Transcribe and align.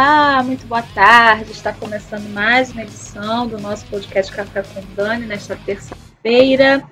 Olá, 0.00 0.44
muito 0.44 0.64
boa 0.64 0.80
tarde. 0.80 1.50
Está 1.50 1.72
começando 1.72 2.32
mais 2.32 2.70
uma 2.70 2.82
edição 2.82 3.48
do 3.48 3.58
nosso 3.58 3.84
podcast 3.86 4.30
Café 4.30 4.62
com 4.62 4.80
Dani 4.94 5.26
nesta 5.26 5.56
terça-feira, 5.56 6.84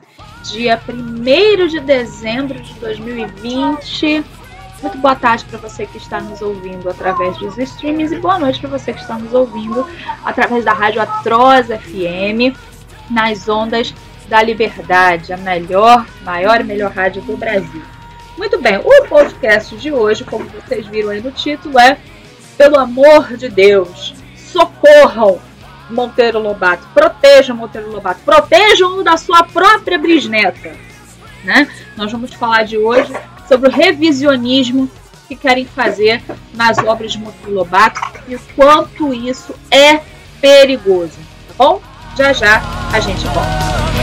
dia 0.51 0.83
1 0.89 1.69
de 1.69 1.79
dezembro 1.79 2.61
de 2.61 2.75
2020. 2.81 4.25
Muito 4.83 4.99
boa 4.99 5.15
tarde 5.15 5.45
para 5.45 5.57
você 5.57 5.87
que 5.87 5.99
está 5.99 6.21
nos 6.21 6.43
ouvindo 6.43 6.91
através 6.91 7.37
dos 7.37 7.57
streams 7.57 8.13
e 8.13 8.19
boa 8.19 8.41
noite 8.41 8.59
para 8.59 8.71
você 8.71 8.93
que 8.93 9.01
está 9.01 9.17
nos 9.17 9.33
ouvindo 9.33 9.87
através 10.25 10.65
da 10.65 10.73
Rádio 10.73 11.01
Atroz 11.01 11.69
FM 11.69 12.59
nas 13.09 13.49
ondas 13.49 13.95
da 14.29 14.43
Liberdade, 14.43 15.33
a 15.33 15.37
melhor, 15.37 16.05
maior 16.25 16.61
e 16.61 16.65
melhor 16.65 16.91
rádio 16.91 17.23
do 17.23 17.37
Brasil. 17.37 17.85
Muito 18.37 18.61
bem, 18.61 18.79
o 18.79 19.09
podcast 19.09 19.77
de 19.77 19.93
hoje, 19.93 20.25
como 20.25 20.45
vocês 20.47 20.85
viram 20.89 21.11
aí 21.11 21.21
no 21.21 21.31
título, 21.31 21.79
é 21.79 21.97
pelo 22.57 22.79
amor 22.79 23.37
de 23.37 23.49
Deus, 23.49 24.15
socorram 24.37 25.39
Monteiro 25.91 26.39
Lobato, 26.39 26.87
protejam 26.93 27.57
Monteiro 27.57 27.91
Lobato, 27.91 28.21
protejam-no 28.25 29.05
da 29.05 29.17
sua 29.17 29.45
própria 29.45 29.99
bisneta. 29.99 30.73
Né? 31.45 31.69
Nós 31.97 32.11
vamos 32.11 32.33
falar 32.35 32.65
de 32.65 32.77
hoje 32.77 33.13
sobre 33.49 33.69
o 33.69 33.73
revisionismo 33.73 34.91
que 35.29 35.37
querem 35.37 35.65
fazer 35.65 36.23
nas 36.55 36.79
obras 36.79 37.13
de 37.13 37.19
Monteiro 37.19 37.55
Lobato 37.55 38.01
e 38.27 38.35
o 38.35 38.41
quanto 38.55 39.15
isso 39.15 39.55
é 39.71 40.01
perigoso. 40.41 41.19
Tá 41.49 41.55
bom? 41.57 41.83
Já 42.17 42.33
já 42.33 42.63
a 42.93 43.01
gente 43.01 43.25
volta. 43.27 43.96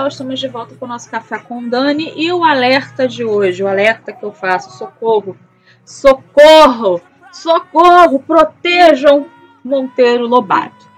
Pessoal? 0.00 0.08
Estamos 0.08 0.40
de 0.40 0.48
volta 0.48 0.74
com 0.76 0.84
o 0.84 0.88
nosso 0.88 1.10
Café 1.10 1.38
com 1.38 1.68
Dani 1.68 2.12
e 2.16 2.32
o 2.32 2.44
alerta 2.44 3.06
de 3.06 3.24
hoje, 3.24 3.62
o 3.62 3.68
alerta 3.68 4.12
que 4.12 4.22
eu 4.22 4.32
faço, 4.32 4.70
socorro, 4.78 5.36
socorro, 5.84 7.00
socorro, 7.32 8.20
protejam 8.20 9.26
Monteiro 9.64 10.26
Lobato. 10.26 10.88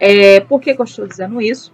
É, 0.00 0.40
por 0.40 0.60
que, 0.60 0.74
que 0.74 0.80
eu 0.80 0.84
estou 0.84 1.06
dizendo 1.06 1.40
isso? 1.40 1.72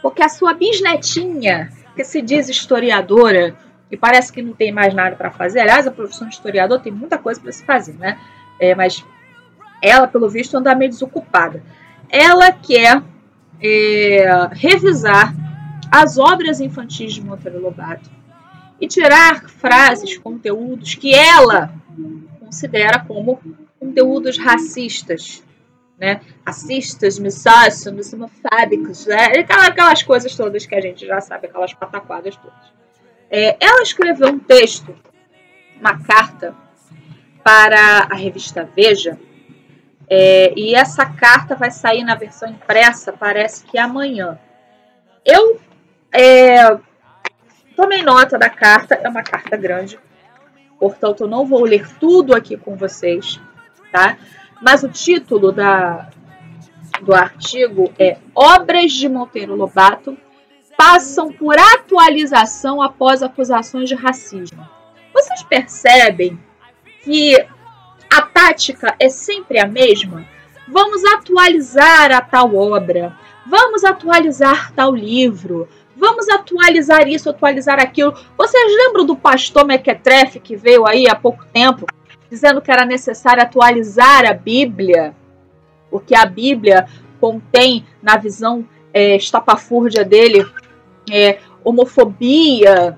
Porque 0.00 0.22
a 0.22 0.28
sua 0.28 0.54
bisnetinha, 0.54 1.70
que 1.94 2.04
se 2.04 2.22
diz 2.22 2.48
historiadora, 2.48 3.54
e 3.90 3.96
parece 3.96 4.32
que 4.32 4.40
não 4.40 4.54
tem 4.54 4.72
mais 4.72 4.94
nada 4.94 5.16
para 5.16 5.30
fazer, 5.30 5.60
aliás, 5.60 5.86
a 5.86 5.90
profissão 5.90 6.28
de 6.28 6.34
historiador 6.34 6.80
tem 6.80 6.92
muita 6.92 7.18
coisa 7.18 7.40
para 7.40 7.52
se 7.52 7.64
fazer, 7.64 7.94
né? 7.94 8.18
É, 8.58 8.74
mas 8.74 9.04
ela, 9.82 10.06
pelo 10.06 10.28
visto, 10.28 10.56
anda 10.56 10.74
meio 10.74 10.90
desocupada. 10.90 11.62
Ela 12.08 12.52
quer 12.52 13.02
é, 13.62 14.48
revisar 14.52 15.34
as 15.90 16.18
obras 16.18 16.60
infantis 16.60 17.14
de 17.14 17.22
Monteiro 17.22 17.60
Lobato 17.60 18.10
e 18.80 18.86
tirar 18.86 19.48
frases, 19.48 20.16
conteúdos 20.16 20.94
que 20.94 21.14
ela 21.14 21.72
considera 22.38 23.00
como 23.00 23.40
conteúdos 23.78 24.38
racistas, 24.38 25.42
né? 25.98 26.20
Racistas, 26.46 27.18
misóginos, 27.18 28.12
homofóbicos, 28.12 29.06
né? 29.06 29.26
aquelas 29.48 30.02
coisas 30.02 30.34
todas 30.34 30.64
que 30.64 30.74
a 30.74 30.80
gente 30.80 31.06
já 31.06 31.20
sabe, 31.20 31.46
aquelas 31.46 31.74
pataquadas 31.74 32.36
todas. 32.36 32.72
É, 33.30 33.56
ela 33.60 33.82
escreveu 33.82 34.28
um 34.28 34.38
texto, 34.38 34.94
uma 35.78 35.98
carta 36.02 36.54
para 37.44 38.08
a 38.10 38.14
revista 38.14 38.68
Veja, 38.74 39.18
é, 40.08 40.52
e 40.56 40.74
essa 40.74 41.06
carta 41.06 41.54
vai 41.54 41.70
sair 41.70 42.02
na 42.02 42.14
versão 42.14 42.48
impressa, 42.48 43.12
parece 43.12 43.64
que 43.64 43.78
amanhã. 43.78 44.38
Eu 45.24 45.60
é, 46.12 46.76
tomei 47.76 48.02
nota 48.02 48.38
da 48.38 48.48
carta, 48.48 48.94
é 48.94 49.08
uma 49.08 49.22
carta 49.22 49.56
grande, 49.56 49.98
portanto 50.78 51.24
eu 51.24 51.28
não 51.28 51.46
vou 51.46 51.64
ler 51.64 51.88
tudo 51.98 52.34
aqui 52.34 52.56
com 52.56 52.76
vocês, 52.76 53.40
tá? 53.92 54.16
Mas 54.60 54.82
o 54.82 54.88
título 54.88 55.52
da, 55.52 56.10
do 57.02 57.14
artigo 57.14 57.92
é 57.98 58.18
Obras 58.34 58.92
de 58.92 59.08
Monteiro 59.08 59.54
Lobato 59.54 60.16
passam 60.76 61.32
por 61.32 61.58
atualização 61.58 62.80
após 62.80 63.22
acusações 63.22 63.88
de 63.88 63.94
racismo. 63.94 64.66
Vocês 65.12 65.42
percebem 65.42 66.38
que 67.02 67.36
a 68.10 68.22
tática 68.22 68.94
é 68.98 69.08
sempre 69.08 69.58
a 69.58 69.66
mesma? 69.66 70.24
Vamos 70.66 71.04
atualizar 71.04 72.12
a 72.12 72.20
tal 72.20 72.54
obra, 72.54 73.16
vamos 73.46 73.84
atualizar 73.84 74.72
tal 74.72 74.94
livro, 74.94 75.68
vamos 76.00 76.28
atualizar 76.28 77.06
isso, 77.06 77.28
atualizar 77.28 77.78
aquilo. 77.78 78.14
Vocês 78.36 78.76
lembram 78.76 79.04
do 79.04 79.14
pastor 79.14 79.66
Mequetrefe 79.66 80.40
que 80.40 80.56
veio 80.56 80.86
aí 80.86 81.06
há 81.06 81.14
pouco 81.14 81.44
tempo, 81.52 81.86
dizendo 82.30 82.62
que 82.62 82.72
era 82.72 82.86
necessário 82.86 83.42
atualizar 83.42 84.24
a 84.24 84.32
Bíblia? 84.32 85.14
Porque 85.90 86.14
a 86.14 86.24
Bíblia 86.24 86.86
contém, 87.20 87.84
na 88.02 88.16
visão 88.16 88.66
é, 88.94 89.14
estapafúrdia 89.14 90.04
dele, 90.04 90.44
é, 91.12 91.38
homofobia 91.62 92.96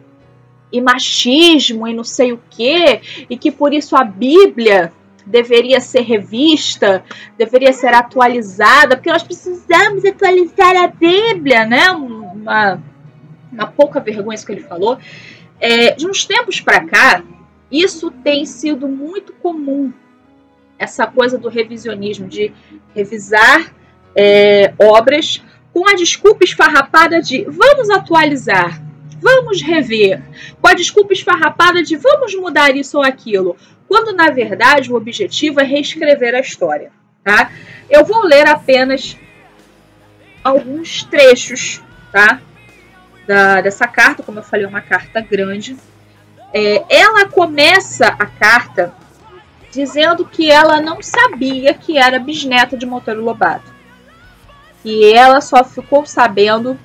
e 0.70 0.80
machismo 0.80 1.86
e 1.88 1.92
não 1.92 2.04
sei 2.04 2.32
o 2.32 2.40
que, 2.48 3.26
e 3.28 3.36
que 3.36 3.50
por 3.50 3.74
isso 3.74 3.96
a 3.96 4.04
Bíblia 4.04 4.92
deveria 5.26 5.80
ser 5.80 6.02
revista, 6.02 7.04
deveria 7.36 7.72
ser 7.72 7.94
atualizada, 7.94 8.96
porque 8.96 9.12
nós 9.12 9.22
precisamos 9.22 10.04
atualizar 10.04 10.76
a 10.76 10.86
Bíblia, 10.86 11.64
né? 11.64 11.90
Uma, 11.90 12.82
uma 13.52 13.66
pouca 13.66 14.00
vergonha 14.00 14.34
isso 14.34 14.46
que 14.46 14.52
ele 14.52 14.62
falou. 14.62 14.98
É, 15.60 15.92
de 15.92 16.06
uns 16.06 16.24
tempos 16.24 16.60
para 16.60 16.84
cá, 16.86 17.22
isso 17.70 18.10
tem 18.10 18.44
sido 18.44 18.88
muito 18.88 19.32
comum, 19.34 19.92
essa 20.78 21.06
coisa 21.06 21.38
do 21.38 21.48
revisionismo, 21.48 22.26
de 22.26 22.52
revisar 22.94 23.72
é, 24.16 24.74
obras 24.78 25.42
com 25.72 25.88
a 25.88 25.94
desculpa 25.94 26.44
esfarrapada 26.44 27.22
de 27.22 27.44
vamos 27.44 27.88
atualizar, 27.88 28.82
vamos 29.20 29.62
rever, 29.62 30.20
com 30.60 30.68
a 30.68 30.74
desculpa 30.74 31.12
esfarrapada 31.12 31.82
de 31.82 31.96
vamos 31.96 32.34
mudar 32.34 32.76
isso 32.76 32.98
ou 32.98 33.04
aquilo 33.04 33.56
quando 33.92 34.16
na 34.16 34.30
verdade 34.30 34.90
o 34.90 34.96
objetivo 34.96 35.60
é 35.60 35.64
reescrever 35.64 36.34
a 36.34 36.40
história. 36.40 36.90
Tá? 37.22 37.52
Eu 37.90 38.06
vou 38.06 38.24
ler 38.24 38.48
apenas 38.48 39.18
alguns 40.42 41.02
trechos 41.04 41.82
tá? 42.10 42.40
Da, 43.26 43.60
dessa 43.60 43.86
carta, 43.86 44.22
como 44.22 44.38
eu 44.38 44.42
falei, 44.42 44.64
é 44.64 44.68
uma 44.68 44.80
carta 44.80 45.20
grande. 45.20 45.76
É, 46.52 46.84
ela 46.88 47.26
começa 47.26 48.06
a 48.06 48.26
carta 48.26 48.94
dizendo 49.70 50.24
que 50.24 50.50
ela 50.50 50.80
não 50.80 51.02
sabia 51.02 51.72
que 51.72 51.96
era 51.96 52.18
bisneta 52.18 52.76
de 52.76 52.84
Monteiro 52.84 53.24
Lobato. 53.24 53.72
E 54.84 55.12
ela 55.12 55.40
só 55.40 55.64
ficou 55.64 56.04
sabendo 56.04 56.78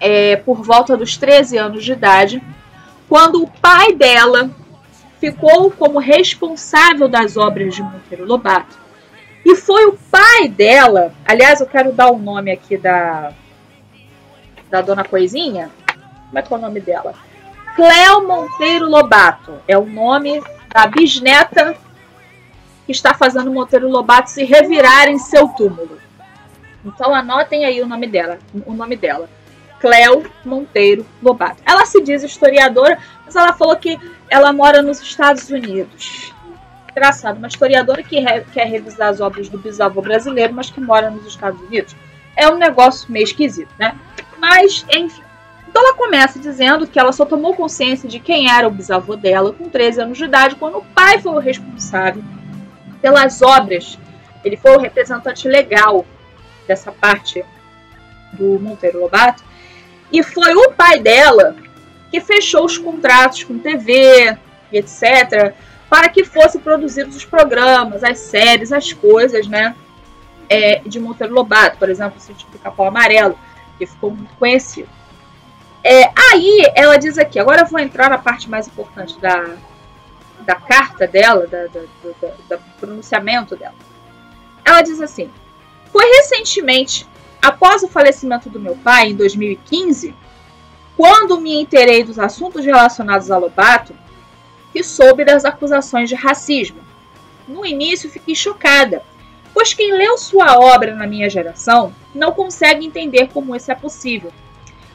é, 0.00 0.36
por 0.36 0.62
volta 0.62 0.96
dos 0.96 1.16
13 1.16 1.56
anos 1.58 1.84
de 1.84 1.92
idade, 1.92 2.42
quando 3.08 3.42
o 3.42 3.46
pai 3.46 3.92
dela 3.92 4.50
ficou 5.20 5.70
como 5.70 5.98
responsável 5.98 7.08
das 7.08 7.36
obras 7.36 7.74
de 7.74 7.82
Monteiro 7.82 8.24
Lobato. 8.24 8.76
E 9.44 9.54
foi 9.54 9.86
o 9.86 9.96
pai 10.10 10.48
dela, 10.48 11.14
aliás, 11.24 11.60
eu 11.60 11.66
quero 11.66 11.92
dar 11.92 12.10
o 12.10 12.18
nome 12.18 12.50
aqui 12.50 12.76
da, 12.76 13.32
da 14.70 14.80
dona 14.80 15.04
Coisinha. 15.04 15.70
Como 16.28 16.38
é 16.38 16.42
que 16.42 16.52
é 16.52 16.56
o 16.56 16.60
nome 16.60 16.80
dela? 16.80 17.14
Cléo 17.74 18.26
Monteiro 18.26 18.88
Lobato. 18.88 19.60
É 19.68 19.76
o 19.76 19.84
nome 19.84 20.42
da 20.72 20.86
bisneta 20.86 21.76
que 22.84 22.92
está 22.92 23.14
fazendo 23.14 23.50
Monteiro 23.50 23.88
Lobato 23.88 24.30
se 24.30 24.44
revirar 24.44 25.08
em 25.08 25.18
seu 25.18 25.48
túmulo. 25.48 25.98
Então 26.84 27.14
anotem 27.14 27.64
aí 27.64 27.82
o 27.82 27.86
nome 27.86 28.06
dela, 28.06 28.38
o 28.64 28.72
nome 28.72 28.96
dela. 28.96 29.28
Cléo 29.80 30.24
Monteiro 30.44 31.04
Lobato. 31.22 31.62
Ela 31.66 31.84
se 31.84 32.00
diz 32.00 32.22
historiadora, 32.22 32.98
mas 33.24 33.36
ela 33.36 33.52
falou 33.52 33.76
que 33.76 33.98
ela 34.30 34.52
mora 34.52 34.80
nos 34.80 35.00
Estados 35.00 35.50
Unidos. 35.50 36.32
Engraçado, 36.90 37.36
uma 37.36 37.48
historiadora 37.48 38.02
que 38.02 38.18
re 38.20 38.40
quer 38.54 38.66
revisar 38.68 39.08
as 39.08 39.20
obras 39.20 39.50
do 39.50 39.58
bisavô 39.58 40.00
brasileiro, 40.00 40.54
mas 40.54 40.70
que 40.70 40.80
mora 40.80 41.10
nos 41.10 41.26
Estados 41.26 41.60
Unidos. 41.60 41.94
É 42.34 42.48
um 42.48 42.56
negócio 42.56 43.10
meio 43.12 43.24
esquisito, 43.24 43.70
né? 43.78 43.94
Mas, 44.48 44.86
enfim. 44.88 45.22
Então 45.68 45.82
ela 45.82 45.94
começa 45.94 46.38
dizendo 46.38 46.86
que 46.86 47.00
ela 47.00 47.12
só 47.12 47.24
tomou 47.24 47.54
consciência 47.54 48.08
de 48.08 48.20
quem 48.20 48.48
era 48.48 48.68
o 48.68 48.70
bisavô 48.70 49.16
dela 49.16 49.52
com 49.52 49.68
13 49.68 50.02
anos 50.02 50.16
de 50.16 50.24
idade, 50.24 50.54
quando 50.54 50.78
o 50.78 50.84
pai 50.84 51.20
foi 51.20 51.32
o 51.32 51.40
responsável 51.40 52.22
pelas 53.02 53.42
obras. 53.42 53.98
Ele 54.44 54.56
foi 54.56 54.76
o 54.76 54.78
representante 54.78 55.48
legal 55.48 56.06
dessa 56.66 56.92
parte 56.92 57.44
do 58.34 58.60
Monteiro 58.60 59.00
Lobato. 59.00 59.42
E 60.12 60.22
foi 60.22 60.54
o 60.54 60.70
pai 60.70 61.00
dela 61.00 61.56
que 62.08 62.20
fechou 62.20 62.64
os 62.64 62.78
contratos 62.78 63.42
com 63.42 63.58
TV, 63.58 64.38
etc., 64.72 65.54
para 65.90 66.08
que 66.08 66.24
fossem 66.24 66.60
produzidos 66.60 67.16
os 67.16 67.24
programas, 67.24 68.04
as 68.04 68.18
séries, 68.18 68.72
as 68.72 68.92
coisas, 68.92 69.48
né? 69.48 69.74
É, 70.48 70.80
de 70.86 71.00
Monteiro 71.00 71.34
Lobato, 71.34 71.78
por 71.78 71.90
exemplo, 71.90 72.18
o 72.18 72.20
Sítio 72.20 72.46
Capão 72.62 72.86
Amarelo, 72.86 73.36
que 73.78 73.86
ficou 73.86 74.10
muito 74.10 74.34
conhecido. 74.36 74.88
É, 75.82 76.10
aí 76.32 76.72
ela 76.74 76.96
diz 76.96 77.16
aqui, 77.16 77.38
agora 77.38 77.62
eu 77.62 77.66
vou 77.66 77.78
entrar 77.78 78.10
na 78.10 78.18
parte 78.18 78.50
mais 78.50 78.66
importante 78.66 79.18
da, 79.20 79.56
da 80.40 80.54
carta 80.56 81.06
dela, 81.06 81.46
da, 81.46 81.66
da, 81.66 81.80
da, 82.48 82.56
do 82.56 82.62
pronunciamento 82.80 83.54
dela. 83.54 83.74
Ela 84.64 84.82
diz 84.82 85.00
assim: 85.00 85.30
Foi 85.92 86.04
recentemente, 86.04 87.06
após 87.40 87.82
o 87.82 87.88
falecimento 87.88 88.50
do 88.50 88.58
meu 88.58 88.76
pai, 88.76 89.10
em 89.10 89.14
2015, 89.14 90.14
quando 90.96 91.40
me 91.40 91.60
inteirei 91.60 92.02
dos 92.02 92.18
assuntos 92.18 92.64
relacionados 92.64 93.30
a 93.30 93.38
Lobato, 93.38 93.94
que 94.72 94.82
soube 94.82 95.24
das 95.24 95.44
acusações 95.44 96.08
de 96.08 96.14
racismo. 96.14 96.80
No 97.46 97.64
início 97.64 98.10
fiquei 98.10 98.34
chocada, 98.34 99.02
pois 99.56 99.72
quem 99.72 99.90
leu 99.90 100.18
sua 100.18 100.58
obra 100.58 100.94
na 100.94 101.06
minha 101.06 101.30
geração 101.30 101.90
não 102.14 102.30
consegue 102.30 102.84
entender 102.84 103.28
como 103.32 103.56
isso 103.56 103.72
é 103.72 103.74
possível. 103.74 104.30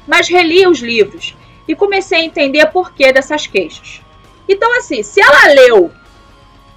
Mas 0.06 0.30
reli 0.30 0.68
os 0.68 0.82
livros 0.82 1.36
e 1.68 1.76
comecei 1.76 2.20
a 2.20 2.24
entender 2.24 2.68
por 2.68 2.94
que 2.94 3.12
dessas 3.12 3.48
queixas. 3.48 4.04
Então, 4.48 4.78
assim, 4.78 5.02
se 5.02 5.20
ela 5.20 5.52
leu, 5.56 5.90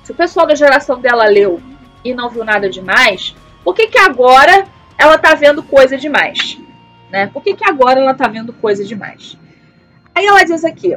se 0.02 0.12
o 0.12 0.14
pessoal 0.14 0.46
da 0.46 0.54
geração 0.54 0.98
dela 0.98 1.26
leu 1.26 1.60
e 2.02 2.14
não 2.14 2.30
viu 2.30 2.42
nada 2.42 2.70
demais, 2.70 3.36
por 3.62 3.74
que, 3.74 3.88
que 3.88 3.98
agora 3.98 4.66
ela 4.96 5.18
tá 5.18 5.34
vendo 5.34 5.62
coisa 5.62 5.98
demais? 5.98 6.58
Né? 7.10 7.26
Por 7.26 7.42
que, 7.42 7.52
que 7.52 7.68
agora 7.68 8.00
ela 8.00 8.14
tá 8.14 8.26
vendo 8.28 8.54
coisa 8.54 8.82
demais? 8.82 9.36
Aí 10.14 10.24
ela 10.24 10.42
diz 10.42 10.64
aqui: 10.64 10.96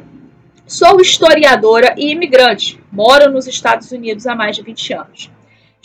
sou 0.65 1.01
historiadora 1.01 1.93
e 1.97 2.11
imigrante, 2.11 2.81
moro 2.89 3.29
nos 3.29 3.45
Estados 3.45 3.91
Unidos 3.91 4.25
há 4.25 4.33
mais 4.33 4.55
de 4.55 4.61
20 4.61 4.93
anos. 4.93 5.36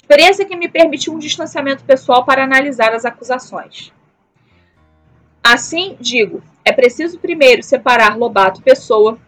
Experiência 0.03 0.45
que 0.45 0.57
me 0.57 0.69
permitiu 0.69 1.15
um 1.15 1.19
distanciamento 1.19 1.85
pessoal 1.85 2.25
para 2.25 2.45
analisar 2.45 2.93
as 2.93 3.05
acusações. 3.05 3.93
Assim, 5.43 5.97
digo, 5.99 6.43
é 6.65 6.73
preciso 6.73 7.19
primeiro 7.19 7.63
separar 7.63 8.19
Lobato 8.19 8.61
pessoa 8.63 9.19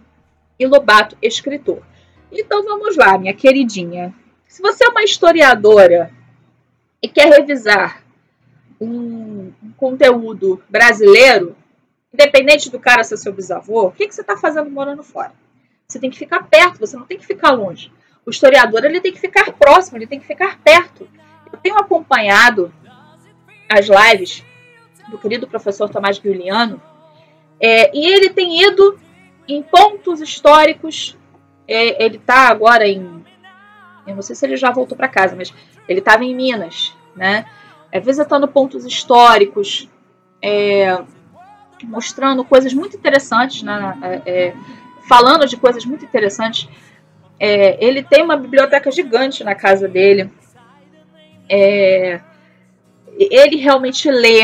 e 0.58 0.66
Lobato 0.66 1.16
escritor. 1.22 1.82
Então 2.30 2.64
vamos 2.64 2.96
lá, 2.96 3.16
minha 3.16 3.32
queridinha. 3.32 4.14
Se 4.46 4.60
você 4.60 4.84
é 4.84 4.88
uma 4.88 5.02
historiadora 5.02 6.12
e 7.00 7.08
quer 7.08 7.32
revisar 7.32 8.02
um, 8.80 9.52
um 9.62 9.72
conteúdo 9.76 10.62
brasileiro, 10.68 11.56
independente 12.12 12.70
do 12.70 12.78
cara 12.78 13.04
ser 13.04 13.16
seu 13.16 13.32
bisavô, 13.32 13.86
o 13.86 13.92
que, 13.92 14.06
que 14.06 14.14
você 14.14 14.20
está 14.20 14.36
fazendo 14.36 14.70
morando 14.70 15.02
fora? 15.02 15.32
Você 15.86 15.98
tem 15.98 16.10
que 16.10 16.18
ficar 16.18 16.44
perto, 16.44 16.78
você 16.78 16.96
não 16.96 17.06
tem 17.06 17.18
que 17.18 17.26
ficar 17.26 17.52
longe. 17.52 17.92
O 18.26 18.30
historiador 18.30 18.84
ele 18.84 19.00
tem 19.00 19.12
que 19.12 19.20
ficar 19.20 19.52
próximo, 19.52 19.98
ele 19.98 20.06
tem 20.06 20.18
que 20.18 20.26
ficar 20.26 20.58
perto. 20.58 21.08
Eu 21.52 21.58
tenho 21.58 21.76
acompanhado 21.76 22.72
as 23.68 23.86
lives 23.86 24.44
do 25.10 25.18
querido 25.18 25.46
professor 25.46 25.88
Tomás 25.88 26.16
Giuliano, 26.16 26.80
é, 27.60 27.96
e 27.96 28.06
ele 28.06 28.30
tem 28.30 28.62
ido 28.62 28.98
em 29.48 29.62
pontos 29.62 30.20
históricos. 30.20 31.16
É, 31.66 32.04
ele 32.04 32.16
está 32.16 32.48
agora 32.48 32.86
em. 32.86 33.24
Eu 34.06 34.14
não 34.14 34.22
sei 34.22 34.36
se 34.36 34.44
ele 34.44 34.56
já 34.56 34.70
voltou 34.70 34.96
para 34.96 35.08
casa, 35.08 35.34
mas 35.34 35.52
ele 35.88 36.00
estava 36.00 36.24
em 36.24 36.34
Minas, 36.34 36.94
né? 37.16 37.46
É, 37.90 38.00
visitando 38.00 38.46
pontos 38.48 38.84
históricos, 38.84 39.88
é, 40.42 41.02
mostrando 41.84 42.44
coisas 42.44 42.74
muito 42.74 42.96
interessantes, 42.96 43.62
né? 43.62 43.98
É, 44.02 44.30
é, 44.30 44.54
falando 45.08 45.46
de 45.46 45.56
coisas 45.56 45.84
muito 45.84 46.04
interessantes. 46.04 46.68
É, 47.38 47.84
ele 47.84 48.02
tem 48.02 48.22
uma 48.22 48.36
biblioteca 48.36 48.90
gigante 48.90 49.42
na 49.44 49.54
casa 49.54 49.88
dele. 49.88 50.31
ele 53.19 53.56
realmente 53.56 54.10
lê, 54.10 54.42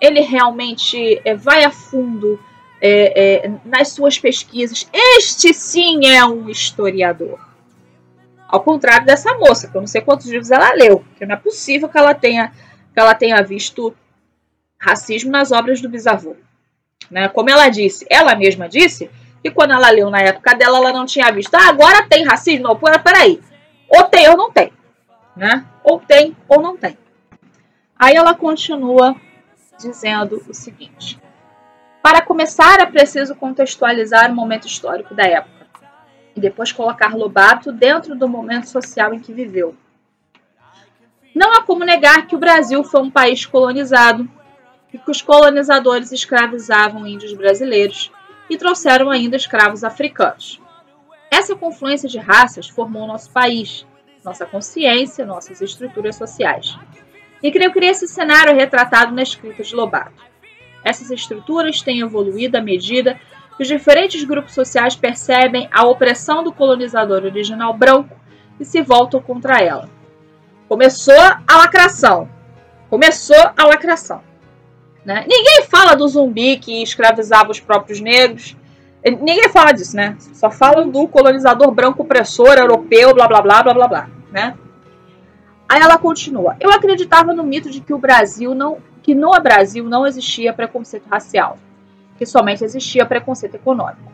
ele 0.00 0.20
realmente 0.20 1.20
vai 1.38 1.64
a 1.64 1.70
fundo 1.70 2.38
é, 2.80 3.44
é, 3.46 3.52
nas 3.64 3.88
suas 3.88 4.18
pesquisas. 4.18 4.88
Este 4.92 5.52
sim 5.52 6.06
é 6.06 6.24
um 6.24 6.48
historiador. 6.48 7.38
Ao 8.48 8.60
contrário 8.60 9.06
dessa 9.06 9.36
moça, 9.38 9.68
que 9.68 9.76
eu 9.76 9.80
não 9.80 9.86
sei 9.86 10.00
quantos 10.00 10.26
livros 10.26 10.50
ela 10.50 10.72
leu, 10.72 11.04
que 11.16 11.26
não 11.26 11.34
é 11.34 11.38
possível 11.38 11.88
que 11.88 11.98
ela 11.98 12.14
tenha, 12.14 12.52
que 12.92 12.98
ela 12.98 13.14
tenha 13.14 13.40
visto 13.42 13.94
racismo 14.78 15.30
nas 15.30 15.52
obras 15.52 15.80
do 15.80 15.88
bisavô. 15.88 16.34
Né? 17.10 17.28
Como 17.28 17.50
ela 17.50 17.68
disse, 17.68 18.06
ela 18.08 18.34
mesma 18.34 18.68
disse, 18.68 19.10
que 19.42 19.50
quando 19.50 19.72
ela 19.72 19.90
leu 19.90 20.10
na 20.10 20.20
época 20.20 20.54
dela, 20.54 20.78
ela 20.78 20.92
não 20.92 21.06
tinha 21.06 21.30
visto. 21.32 21.54
Ah, 21.54 21.68
agora 21.68 22.06
tem 22.08 22.24
racismo? 22.24 22.68
Não, 22.68 22.76
peraí. 22.76 23.40
Ou 23.88 24.04
tem 24.04 24.28
ou 24.28 24.36
não 24.36 24.50
tem. 24.50 24.72
Né? 25.36 25.64
Ou 25.82 25.98
tem 25.98 26.36
ou 26.48 26.60
não 26.60 26.76
tem. 26.76 26.96
Aí 27.98 28.14
ela 28.14 28.34
continua 28.34 29.16
dizendo 29.78 30.42
o 30.48 30.54
seguinte: 30.54 31.20
para 32.02 32.22
começar, 32.22 32.80
é 32.80 32.86
preciso 32.86 33.34
contextualizar 33.34 34.30
o 34.30 34.34
momento 34.34 34.66
histórico 34.66 35.14
da 35.14 35.24
época 35.24 35.66
e 36.34 36.40
depois 36.40 36.72
colocar 36.72 37.14
Lobato 37.14 37.72
dentro 37.72 38.14
do 38.14 38.28
momento 38.28 38.68
social 38.68 39.12
em 39.12 39.18
que 39.18 39.32
viveu. 39.32 39.74
Não 41.34 41.52
há 41.52 41.62
como 41.62 41.84
negar 41.84 42.26
que 42.26 42.34
o 42.34 42.38
Brasil 42.38 42.82
foi 42.82 43.02
um 43.02 43.10
país 43.10 43.46
colonizado 43.46 44.28
e 44.92 44.98
que 44.98 45.10
os 45.10 45.22
colonizadores 45.22 46.10
escravizavam 46.12 47.06
índios 47.06 47.32
brasileiros 47.32 48.10
e 48.50 48.58
trouxeram 48.58 49.08
ainda 49.08 49.36
escravos 49.36 49.84
africanos. 49.84 50.60
Essa 51.30 51.54
confluência 51.54 52.08
de 52.08 52.18
raças 52.18 52.68
formou 52.68 53.06
nosso 53.06 53.30
país, 53.30 53.86
nossa 54.24 54.44
consciência, 54.44 55.24
nossas 55.24 55.60
estruturas 55.60 56.16
sociais. 56.16 56.76
E 57.40 57.50
creio 57.50 57.72
que 57.72 57.78
esse 57.78 58.08
cenário 58.08 58.50
é 58.50 58.54
retratado 58.54 59.14
na 59.14 59.22
escrita 59.22 59.62
de 59.62 59.74
Lobato. 59.74 60.22
Essas 60.84 61.10
estruturas 61.10 61.80
têm 61.80 62.00
evoluído 62.00 62.58
à 62.58 62.60
medida 62.60 63.18
que 63.56 63.62
os 63.62 63.68
diferentes 63.68 64.24
grupos 64.24 64.52
sociais 64.52 64.96
percebem 64.96 65.68
a 65.72 65.84
opressão 65.84 66.42
do 66.42 66.52
colonizador 66.52 67.24
original 67.24 67.72
branco 67.72 68.18
e 68.58 68.64
se 68.64 68.82
voltam 68.82 69.22
contra 69.22 69.58
ela. 69.62 69.88
Começou 70.68 71.14
a 71.46 71.56
lacração. 71.56 72.28
Começou 72.88 73.50
a 73.56 73.66
lacração. 73.66 74.29
Né? 75.04 75.24
Ninguém 75.26 75.64
fala 75.68 75.94
do 75.94 76.06
zumbi 76.06 76.58
que 76.58 76.82
escravizava 76.82 77.50
os 77.50 77.60
próprios 77.60 78.00
negros. 78.00 78.56
Ninguém 79.04 79.48
fala 79.48 79.72
disso, 79.72 79.96
né? 79.96 80.16
Só 80.34 80.50
falam 80.50 80.90
do 80.90 81.08
colonizador 81.08 81.70
branco 81.70 82.02
opressor 82.02 82.58
europeu, 82.58 83.14
blá 83.14 83.26
blá 83.26 83.40
blá 83.40 83.62
blá 83.62 83.74
blá 83.74 83.88
blá, 83.88 84.10
né? 84.30 84.54
Aí 85.66 85.80
ela 85.80 85.96
continua. 85.96 86.56
Eu 86.60 86.70
acreditava 86.70 87.32
no 87.32 87.42
mito 87.42 87.70
de 87.70 87.80
que 87.80 87.94
o 87.94 87.98
Brasil 87.98 88.54
não 88.54 88.78
que 89.02 89.14
no 89.14 89.30
Brasil 89.40 89.84
não 89.84 90.06
existia 90.06 90.52
preconceito 90.52 91.08
racial, 91.08 91.56
que 92.18 92.26
somente 92.26 92.62
existia 92.62 93.06
preconceito 93.06 93.54
econômico. 93.54 94.12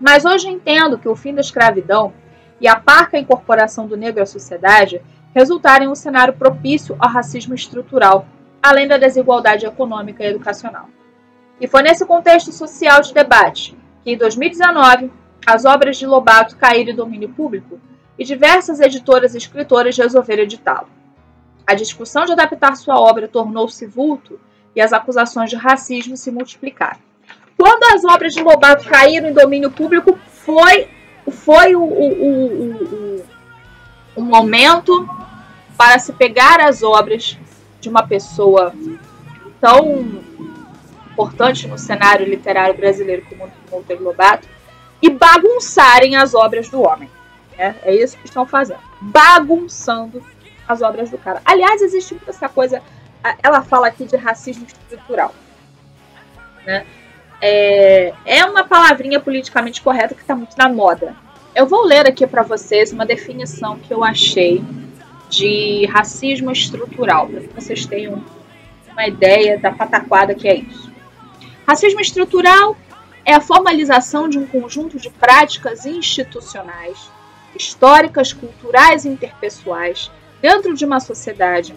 Mas 0.00 0.24
hoje 0.24 0.48
entendo 0.48 0.98
que 0.98 1.08
o 1.08 1.14
fim 1.14 1.32
da 1.32 1.40
escravidão 1.40 2.12
e 2.60 2.66
a 2.66 2.74
parca 2.74 3.18
incorporação 3.18 3.86
do 3.86 3.96
negro 3.96 4.22
à 4.22 4.26
sociedade 4.26 5.00
resultaram 5.34 5.84
em 5.84 5.88
um 5.88 5.94
cenário 5.94 6.34
propício 6.34 6.96
ao 6.98 7.08
racismo 7.08 7.54
estrutural, 7.54 8.26
além 8.62 8.86
da 8.86 8.98
desigualdade 8.98 9.66
econômica 9.66 10.24
e 10.24 10.28
educacional. 10.28 10.88
E 11.60 11.66
foi 11.66 11.82
nesse 11.82 12.06
contexto 12.06 12.52
social 12.52 13.00
de 13.00 13.12
debate 13.12 13.76
que, 14.04 14.12
em 14.12 14.16
2019, 14.16 15.10
as 15.46 15.64
obras 15.64 15.96
de 15.96 16.06
Lobato 16.06 16.56
caíram 16.56 16.92
em 16.92 16.96
domínio 16.96 17.28
público 17.30 17.80
e 18.18 18.24
diversas 18.24 18.80
editoras 18.80 19.34
e 19.34 19.38
escritoras 19.38 19.96
resolveram 19.96 20.42
editá-lo. 20.42 20.88
A 21.66 21.74
discussão 21.74 22.24
de 22.24 22.32
adaptar 22.32 22.76
sua 22.76 22.98
obra 22.98 23.28
tornou-se 23.28 23.86
vulto 23.86 24.40
e 24.74 24.80
as 24.80 24.92
acusações 24.92 25.50
de 25.50 25.56
racismo 25.56 26.16
se 26.16 26.30
multiplicaram. 26.30 26.98
Quando 27.56 27.94
as 27.94 28.04
obras 28.04 28.32
de 28.32 28.42
Lobato 28.42 28.88
caíram 28.88 29.28
em 29.28 29.32
domínio 29.32 29.70
público, 29.70 30.18
foi, 30.26 30.88
foi 31.30 31.74
o, 31.74 31.82
o, 31.82 33.16
o, 33.16 33.24
o, 34.16 34.22
momento 34.22 35.08
para 35.76 35.98
se 35.98 36.12
pegar 36.12 36.60
as 36.60 36.82
obras 36.82 37.36
de 37.80 37.88
uma 37.88 38.06
pessoa 38.06 38.72
tão 39.60 40.22
importantes 41.12 41.68
no 41.68 41.78
cenário 41.78 42.26
literário 42.26 42.76
brasileiro 42.76 43.26
como 43.28 43.50
Monteiro 43.70 44.04
Lobato 44.04 44.48
e 45.02 45.10
bagunçarem 45.10 46.16
as 46.16 46.34
obras 46.34 46.68
do 46.68 46.82
homem. 46.82 47.10
Né? 47.56 47.74
É 47.82 47.94
isso 47.94 48.16
que 48.16 48.26
estão 48.26 48.46
fazendo. 48.46 48.80
Bagunçando 49.00 50.22
as 50.66 50.82
obras 50.82 51.10
do 51.10 51.18
cara. 51.18 51.40
Aliás, 51.44 51.82
existe 51.82 52.14
muito 52.14 52.30
essa 52.30 52.48
coisa. 52.48 52.82
Ela 53.42 53.62
fala 53.62 53.88
aqui 53.88 54.04
de 54.04 54.16
racismo 54.16 54.66
estrutural. 54.66 55.34
Né? 56.64 56.86
É, 57.40 58.12
é 58.24 58.44
uma 58.44 58.64
palavrinha 58.64 59.18
politicamente 59.18 59.80
correta 59.80 60.14
que 60.14 60.20
está 60.20 60.34
muito 60.34 60.56
na 60.56 60.68
moda. 60.68 61.16
Eu 61.54 61.66
vou 61.66 61.84
ler 61.84 62.06
aqui 62.06 62.26
para 62.26 62.42
vocês 62.42 62.92
uma 62.92 63.06
definição 63.06 63.78
que 63.78 63.92
eu 63.92 64.04
achei 64.04 64.62
de 65.28 65.86
racismo 65.86 66.50
estrutural, 66.50 67.28
para 67.28 67.40
que 67.40 67.54
vocês 67.54 67.86
tenham 67.86 68.24
uma 68.90 69.06
ideia 69.06 69.58
da 69.58 69.70
pataquada 69.70 70.34
que 70.34 70.48
é 70.48 70.56
isso. 70.56 70.90
Racismo 71.66 72.00
estrutural 72.00 72.76
é 73.24 73.34
a 73.34 73.40
formalização 73.40 74.28
de 74.28 74.38
um 74.38 74.46
conjunto 74.46 74.98
de 74.98 75.10
práticas 75.10 75.84
institucionais, 75.84 77.10
históricas, 77.54 78.32
culturais 78.32 79.04
e 79.04 79.08
interpessoais 79.08 80.10
dentro 80.40 80.74
de 80.74 80.84
uma 80.84 81.00
sociedade 81.00 81.74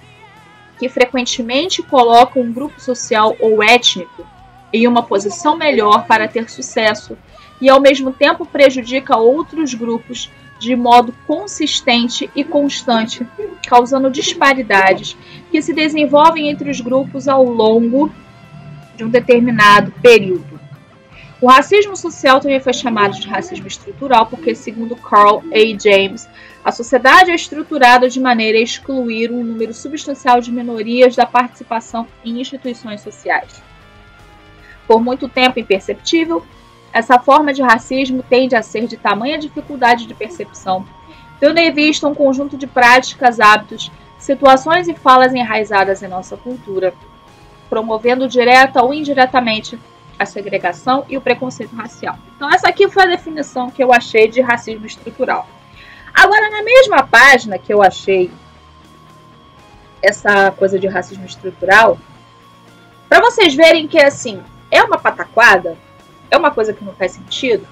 que 0.80 0.90
frequentemente 0.90 1.84
coloca 1.84 2.40
um 2.40 2.52
grupo 2.52 2.80
social 2.80 3.36
ou 3.40 3.62
étnico 3.62 4.26
em 4.74 4.88
uma 4.88 5.04
posição 5.04 5.56
melhor 5.56 6.08
para 6.08 6.28
ter 6.28 6.50
sucesso 6.50 7.18
e 7.60 7.70
ao 7.70 7.80
mesmo 7.80 8.12
tempo 8.12 8.46
prejudica 8.46 9.18
outros 9.18 9.74
grupos 9.74 10.32
de 10.62 10.76
modo 10.76 11.12
consistente 11.26 12.30
e 12.36 12.44
constante, 12.44 13.26
causando 13.68 14.12
disparidades 14.12 15.18
que 15.50 15.60
se 15.60 15.74
desenvolvem 15.74 16.50
entre 16.50 16.70
os 16.70 16.80
grupos 16.80 17.28
ao 17.28 17.44
longo 17.44 18.12
de 18.96 19.04
um 19.04 19.10
determinado 19.10 19.92
período. 20.04 20.62
O 21.42 21.48
racismo 21.48 21.98
social 21.98 22.40
também 22.40 22.60
foi 22.60 22.74
chamado 22.74 23.20
de 23.20 23.28
racismo 23.28 23.66
estrutural 23.66 24.28
porque, 24.28 24.54
segundo 24.54 24.96
Carl 24.96 25.42
A. 25.52 25.80
James, 25.84 26.30
a 26.64 26.72
sociedade 26.72 27.32
é 27.32 27.36
estruturada 27.36 28.08
de 28.08 28.20
maneira 28.20 28.60
a 28.60 28.62
excluir 28.62 29.32
um 29.32 29.44
número 29.44 29.74
substancial 29.74 30.40
de 30.42 30.52
minorias 30.52 31.16
da 31.16 31.26
participação 31.26 32.08
em 32.24 32.40
instituições 32.40 33.02
sociais. 33.02 33.64
Por 34.86 35.02
muito 35.02 35.28
tempo 35.28 35.60
imperceptível, 35.60 36.46
essa 36.94 37.20
forma 37.20 37.54
de 37.54 37.62
racismo 37.62 38.24
tende 38.24 38.56
a 38.56 38.62
ser 38.62 38.88
de 38.88 38.98
tamanha 38.98 39.38
dificuldade 39.38 40.06
de 40.06 40.14
percepção, 40.14 40.86
tendo 41.40 41.58
em 41.58 41.72
vista 41.72 42.08
um 42.08 42.16
conjunto 42.16 42.58
de 42.58 42.68
práticas, 42.68 43.40
hábitos, 43.40 43.92
situações 44.18 44.88
e 44.88 44.94
falas 44.94 45.34
enraizadas 45.34 46.04
em 46.04 46.08
nossa 46.08 46.38
cultura, 46.38 46.94
promovendo 47.70 48.28
direta 48.28 48.84
ou 48.84 48.94
indiretamente 48.94 49.80
a 50.20 50.26
segregação 50.26 51.06
e 51.10 51.18
o 51.18 51.22
preconceito 51.22 51.76
racial. 51.76 52.18
Então, 52.36 52.50
essa 52.54 52.68
aqui 52.68 52.88
foi 52.90 53.04
a 53.04 53.08
definição 53.08 53.72
que 53.72 53.84
eu 53.84 53.92
achei 53.92 54.28
de 54.28 54.42
racismo 54.42 54.86
estrutural. 54.86 55.48
Agora, 56.14 56.50
na 56.50 56.62
mesma 56.62 57.04
página 57.08 57.58
que 57.58 57.74
eu 57.74 57.82
achei 57.82 58.30
essa 60.02 60.52
coisa 60.52 60.78
de 60.78 60.88
racismo 60.88 61.26
estrutural, 61.26 61.98
para 63.08 63.22
vocês 63.22 63.56
verem 63.56 63.88
que 63.88 64.00
assim 64.00 64.42
é 64.70 64.84
uma 64.84 65.00
pataquada, 65.00 65.78
é 66.32 66.38
uma 66.38 66.50
coisa 66.50 66.74
que 66.74 66.84
não 66.84 66.94
faz 66.94 67.12
sentido. 67.12 67.68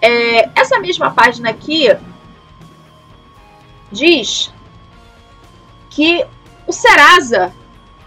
É, 0.00 0.48
essa 0.58 0.78
mesma 0.78 1.10
página 1.10 1.50
aqui 1.50 1.88
diz 3.90 4.52
que 5.88 6.24
o 6.66 6.72
Serasa 6.72 7.52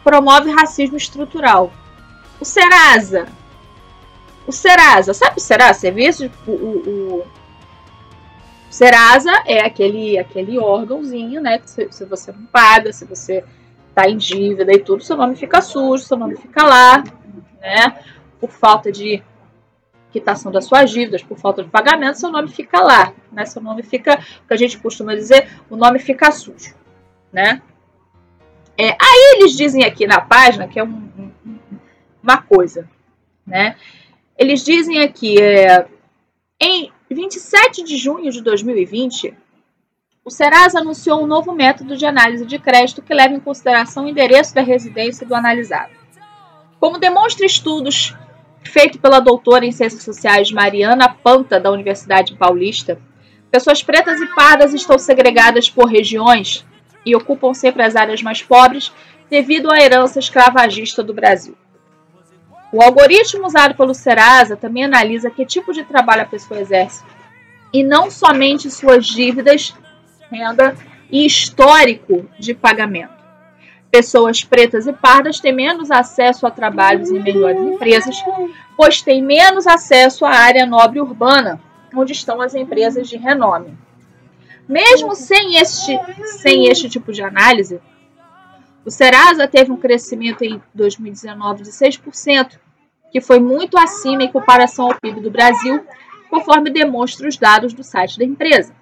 promove 0.04 0.52
racismo 0.52 0.96
estrutural. 0.96 1.74
O 2.40 2.46
Serasa, 2.46 3.28
o 4.46 4.52
Serasa, 4.52 5.14
sabe 5.14 5.38
o 5.38 5.42
Serasa? 5.42 5.80
Serviço, 5.80 6.32
o, 6.48 6.52
o, 6.52 7.20
o 7.20 7.28
Serasa 8.70 9.32
é 9.46 9.66
aquele, 9.66 10.18
aquele 10.18 10.58
órgãozinho, 10.60 11.42
né? 11.42 11.58
Que 11.60 11.70
se, 11.70 11.88
se 11.92 12.06
você 12.06 12.32
não 12.32 12.46
paga, 12.46 12.92
se 12.94 13.06
você 13.06 13.44
tá 13.94 14.10
em 14.10 14.18
dívida 14.18 14.72
e 14.74 14.80
tudo, 14.80 15.04
seu 15.04 15.16
nome 15.16 15.36
fica 15.36 15.62
sujo, 15.62 16.04
seu 16.04 16.18
nome 16.18 16.36
fica 16.36 16.64
lá, 16.64 17.04
né? 17.62 18.00
Por 18.40 18.50
falta 18.50 18.92
de 18.92 19.24
quitação 20.14 20.52
das 20.52 20.66
suas 20.66 20.92
dívidas, 20.92 21.24
por 21.24 21.38
falta 21.40 21.64
de 21.64 21.70
pagamento, 21.70 22.20
seu 22.20 22.30
nome 22.30 22.48
fica 22.48 22.80
lá, 22.80 23.12
né? 23.32 23.46
Seu 23.46 23.62
nome 23.62 23.82
fica, 23.82 24.20
o 24.44 24.48
que 24.48 24.54
a 24.54 24.58
gente 24.58 24.78
costuma 24.78 25.16
dizer, 25.16 25.50
o 25.70 25.76
nome 25.76 25.98
fica 25.98 26.32
sujo, 26.32 26.76
né? 27.32 27.62
É, 28.78 28.90
aí 28.92 29.38
eles 29.38 29.58
dizem 29.58 29.84
aqui 29.84 30.06
na 30.06 30.22
página 30.22 30.68
que 30.68 30.80
é 30.80 30.84
um, 30.84 31.10
um, 31.18 31.32
uma 32.22 32.38
coisa, 32.38 32.88
né? 33.46 33.76
Eles 34.38 34.64
dizem 34.64 35.02
aqui, 35.02 35.42
é, 35.42 35.88
em 36.62 36.92
27 37.10 37.84
de 37.84 37.98
junho 37.98 38.32
de 38.32 38.42
2020, 38.42 39.34
o 40.24 40.30
Serasa 40.30 40.80
anunciou 40.80 41.22
um 41.22 41.28
novo 41.28 41.52
método 41.54 41.98
de 41.98 42.06
análise 42.06 42.46
de 42.46 42.60
crédito 42.60 43.02
que 43.02 43.14
leva 43.14 43.34
em 43.34 43.40
consideração 43.40 44.06
o 44.06 44.08
endereço 44.08 44.54
da 44.54 44.62
residência 44.62 45.26
do 45.26 45.36
analisado. 45.36 45.92
Como 46.80 47.00
demonstra 47.00 47.46
estudos 47.46 48.16
feito 48.64 49.00
pela 49.00 49.20
doutora 49.20 49.66
em 49.66 49.72
Ciências 49.72 50.04
Sociais 50.04 50.52
Mariana 50.52 51.10
Panta, 51.10 51.60
da 51.60 51.72
Universidade 51.72 52.36
Paulista, 52.36 53.00
pessoas 53.52 53.84
pretas 53.84 54.20
e 54.20 54.28
pardas 54.36 54.74
estão 54.74 54.98
segregadas 54.98 55.70
por 55.70 55.86
regiões 55.86 56.66
e 57.06 57.16
ocupam 57.16 57.54
sempre 57.54 57.84
as 57.84 57.96
áreas 57.96 58.22
mais 58.22 58.42
pobres 58.42 58.92
devido 59.30 59.72
à 59.72 59.80
herança 59.80 60.20
escravagista 60.20 61.04
do 61.04 61.14
Brasil. 61.14 61.56
O 62.72 62.82
algoritmo 62.82 63.46
usado 63.46 63.76
pelo 63.76 63.94
Serasa 63.94 64.56
também 64.56 64.84
analisa 64.84 65.30
que 65.30 65.46
tipo 65.46 65.72
de 65.72 65.84
trabalho 65.84 66.24
a 66.24 66.26
pessoa 66.26 66.60
exerce 66.60 67.04
e 67.72 67.84
não 67.84 68.10
somente 68.10 68.70
suas 68.70 69.06
dívidas, 69.06 69.76
renda 70.32 70.76
e 71.12 71.26
histórico 71.26 72.28
de 72.40 72.54
pagamento. 72.54 73.23
Pessoas 73.94 74.44
pretas 74.44 74.88
e 74.88 74.92
pardas 74.92 75.40
têm 75.40 75.54
menos 75.54 75.92
acesso 75.92 76.48
a 76.48 76.50
trabalhos 76.50 77.12
em 77.12 77.22
melhores 77.22 77.62
empresas, 77.62 78.16
pois 78.76 79.04
têm 79.04 79.22
menos 79.22 79.68
acesso 79.68 80.26
à 80.26 80.32
área 80.32 80.66
nobre 80.66 81.00
urbana, 81.00 81.62
onde 81.96 82.12
estão 82.12 82.42
as 82.42 82.56
empresas 82.56 83.08
de 83.08 83.18
renome. 83.18 83.78
Mesmo 84.68 85.14
sem 85.14 85.58
este, 85.58 86.00
sem 86.40 86.66
este 86.72 86.90
tipo 86.90 87.12
de 87.12 87.22
análise, 87.22 87.80
o 88.84 88.90
Serasa 88.90 89.48
teve 89.48 89.72
um 89.72 89.78
crescimento 89.78 90.42
em 90.42 90.60
2019 90.74 91.62
de 91.62 91.70
6%, 91.70 92.58
que 93.12 93.22
foi 93.22 93.40
muito 93.40 93.78
acima 93.78 94.24
em 94.24 94.32
comparação 94.32 94.88
ao 94.88 95.00
PIB 95.00 95.22
do 95.22 95.30
Brasil, 95.30 95.86
conforme 96.32 96.72
demonstram 96.72 97.30
os 97.30 97.38
dados 97.38 97.76
do 97.76 97.84
site 97.84 98.18
da 98.18 98.26
empresa. 98.26 98.74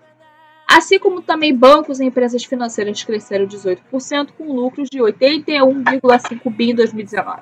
Assim 0.73 0.97
como 0.97 1.21
também 1.21 1.53
bancos 1.53 1.99
e 1.99 2.05
empresas 2.05 2.45
financeiras 2.45 3.03
cresceram 3.03 3.45
18%, 3.45 4.29
com 4.37 4.53
lucros 4.53 4.87
de 4.89 4.99
81,5 4.99 6.49
bi 6.49 6.69
em 6.71 6.75
2019. 6.75 7.41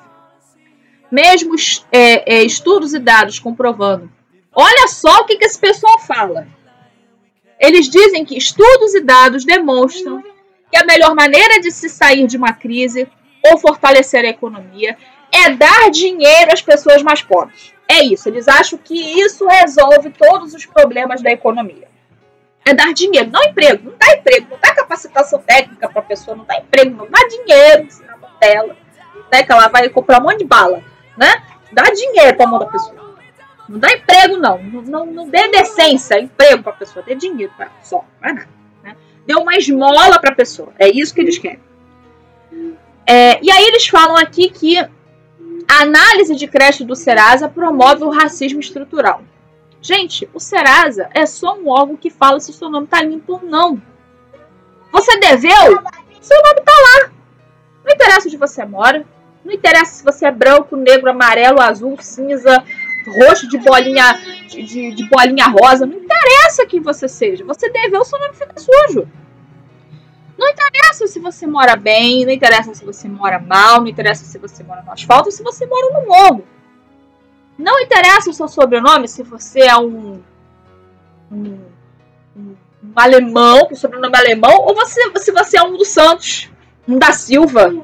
Mesmo 1.12 1.54
é, 1.92 2.38
é, 2.38 2.44
estudos 2.44 2.96
e 2.96 3.00
dados 3.00 3.38
comprovando. 3.38 4.12
Olha 4.52 4.88
só 4.88 5.20
o 5.20 5.26
que, 5.26 5.38
que 5.38 5.46
esse 5.46 5.60
pessoal 5.60 6.00
fala. 6.00 6.48
Eles 7.60 7.88
dizem 7.88 8.26
que 8.26 8.36
estudos 8.36 8.96
e 8.96 9.02
dados 9.02 9.46
demonstram 9.46 10.24
que 10.72 10.78
a 10.78 10.86
melhor 10.86 11.14
maneira 11.14 11.62
de 11.62 11.70
se 11.70 11.88
sair 11.88 12.26
de 12.26 12.36
uma 12.36 12.54
crise 12.54 13.08
ou 13.46 13.60
fortalecer 13.60 14.26
a 14.26 14.30
economia 14.30 14.98
é 15.32 15.52
dar 15.52 15.92
dinheiro 15.92 16.52
às 16.52 16.64
pessoas 16.64 17.04
mais 17.04 17.22
pobres. 17.22 17.76
É 17.88 18.04
isso. 18.04 18.28
Eles 18.28 18.48
acham 18.48 18.80
que 18.80 18.96
isso 19.22 19.46
resolve 19.46 20.10
todos 20.10 20.56
os 20.56 20.66
problemas 20.66 21.22
da 21.22 21.30
economia. 21.30 21.89
É 22.70 22.74
dar 22.76 22.94
dinheiro, 22.94 23.32
não 23.32 23.44
emprego. 23.46 23.90
Não 23.90 23.98
dá 23.98 24.16
emprego, 24.16 24.48
não 24.52 24.60
dá 24.60 24.76
capacitação 24.76 25.42
técnica 25.42 25.90
para 25.90 26.02
a 26.02 26.06
pessoa, 26.06 26.38
não 26.38 26.46
dá 26.46 26.56
emprego, 26.58 26.96
não 26.96 27.10
dá 27.10 27.20
dinheiro 27.28 27.88
na 28.06 28.18
mão 28.18 28.30
dela. 28.40 28.78
Né, 29.32 29.44
que 29.44 29.52
ela 29.52 29.68
vai 29.70 29.90
comprar 29.90 30.20
um 30.20 30.26
monte 30.26 30.40
de 30.40 30.46
bala. 30.46 30.84
Né? 31.18 31.44
Dá 31.72 31.84
dinheiro 31.86 32.38
para 32.38 32.46
a 32.46 32.48
mão 32.48 32.60
da 32.60 32.68
pessoa. 32.68 33.16
Não 33.68 33.80
dá 33.80 33.92
emprego, 33.92 34.38
não. 34.38 34.62
Não, 34.62 34.82
não, 34.84 35.06
não 35.08 35.30
dê 35.30 35.48
decência, 35.48 36.20
emprego 36.20 36.62
para 36.62 36.74
a 36.74 36.76
pessoa. 36.76 37.04
Dê 37.04 37.16
dinheiro 37.16 37.52
para 37.58 37.72
só. 37.82 38.06
Não 38.22 38.30
é 38.30 38.34
nada. 38.34 38.50
Né? 38.84 38.96
Dê 39.26 39.34
uma 39.34 39.56
esmola 39.56 40.20
para 40.20 40.32
a 40.32 40.36
pessoa. 40.36 40.72
É 40.78 40.88
isso 40.88 41.12
que 41.12 41.22
eles 41.22 41.40
querem. 41.40 41.60
É, 43.08 43.44
e 43.44 43.50
aí 43.50 43.64
eles 43.66 43.88
falam 43.88 44.16
aqui 44.16 44.48
que 44.52 44.78
a 44.78 45.82
análise 45.82 46.36
de 46.36 46.48
crédito 46.48 46.86
do 46.86 46.96
Serasa 46.96 47.50
promove 47.50 48.04
o 48.04 48.12
racismo 48.12 48.60
estrutural. 48.60 49.24
Gente, 49.82 50.30
o 50.34 50.40
Serasa 50.40 51.10
é 51.14 51.26
só 51.26 51.58
um 51.58 51.70
órgão 51.70 51.96
que 51.96 52.10
fala 52.10 52.40
se 52.40 52.52
o 52.52 52.54
seu 52.54 52.70
nome 52.70 52.86
está 52.86 53.02
limpo 53.02 53.34
ou 53.34 53.44
não. 53.44 53.82
Você 54.92 55.18
deveu, 55.20 55.82
seu 56.22 56.42
nome 56.44 56.60
está 56.60 56.72
lá. 56.72 57.12
Não 57.86 57.94
interessa 57.94 58.28
onde 58.28 58.38
você 58.38 58.66
mora, 58.66 59.06
não 59.44 59.54
interessa 59.54 59.94
se 59.94 60.04
você 60.04 60.26
é 60.28 60.32
branco, 60.32 60.76
negro, 60.76 61.10
amarelo, 61.10 61.62
azul, 61.62 61.98
cinza, 62.00 62.64
roxo 63.08 63.48
de 63.48 63.58
bolinha 63.58 64.20
de, 64.48 64.64
de, 64.64 64.92
de 64.92 65.10
bolinha 65.10 65.48
rosa, 65.48 65.86
não 65.86 65.96
interessa 65.96 66.66
quem 66.66 66.82
você 66.82 67.08
seja. 67.08 67.46
Você 67.46 67.70
deveu, 67.70 68.04
seu 68.04 68.20
nome 68.20 68.34
fica 68.34 68.54
sujo. 68.58 69.08
Não 70.38 70.48
interessa 70.50 71.08
se 71.08 71.20
você 71.20 71.48
mora 71.48 71.76
bem, 71.76 72.26
não 72.26 72.32
interessa 72.32 72.74
se 72.74 72.86
você 72.86 73.08
mora 73.08 73.40
mal, 73.40 73.82
não 73.82 73.88
interessa 73.88 74.24
se 74.26 74.38
você 74.38 74.64
mora 74.64 74.82
no 74.84 74.92
asfalto 74.92 75.32
se 75.32 75.44
você 75.44 75.66
mora 75.66 75.94
no 75.94 76.08
morro. 76.08 76.46
Não 77.60 77.78
interessa 77.82 78.30
o 78.30 78.34
seu 78.34 78.48
sobrenome 78.48 79.06
se 79.06 79.22
você 79.22 79.64
é 79.64 79.76
um, 79.76 80.24
um, 81.30 81.60
um, 82.34 82.56
alemão, 82.96 83.66
com 83.66 83.76
sobrenome 83.76 84.16
alemão, 84.16 84.62
ou 84.62 84.74
você, 84.74 85.02
se 85.18 85.30
você 85.34 85.58
é 85.58 85.62
um 85.64 85.76
dos 85.76 85.90
Santos, 85.90 86.50
um 86.88 86.98
da 86.98 87.12
Silva, 87.12 87.76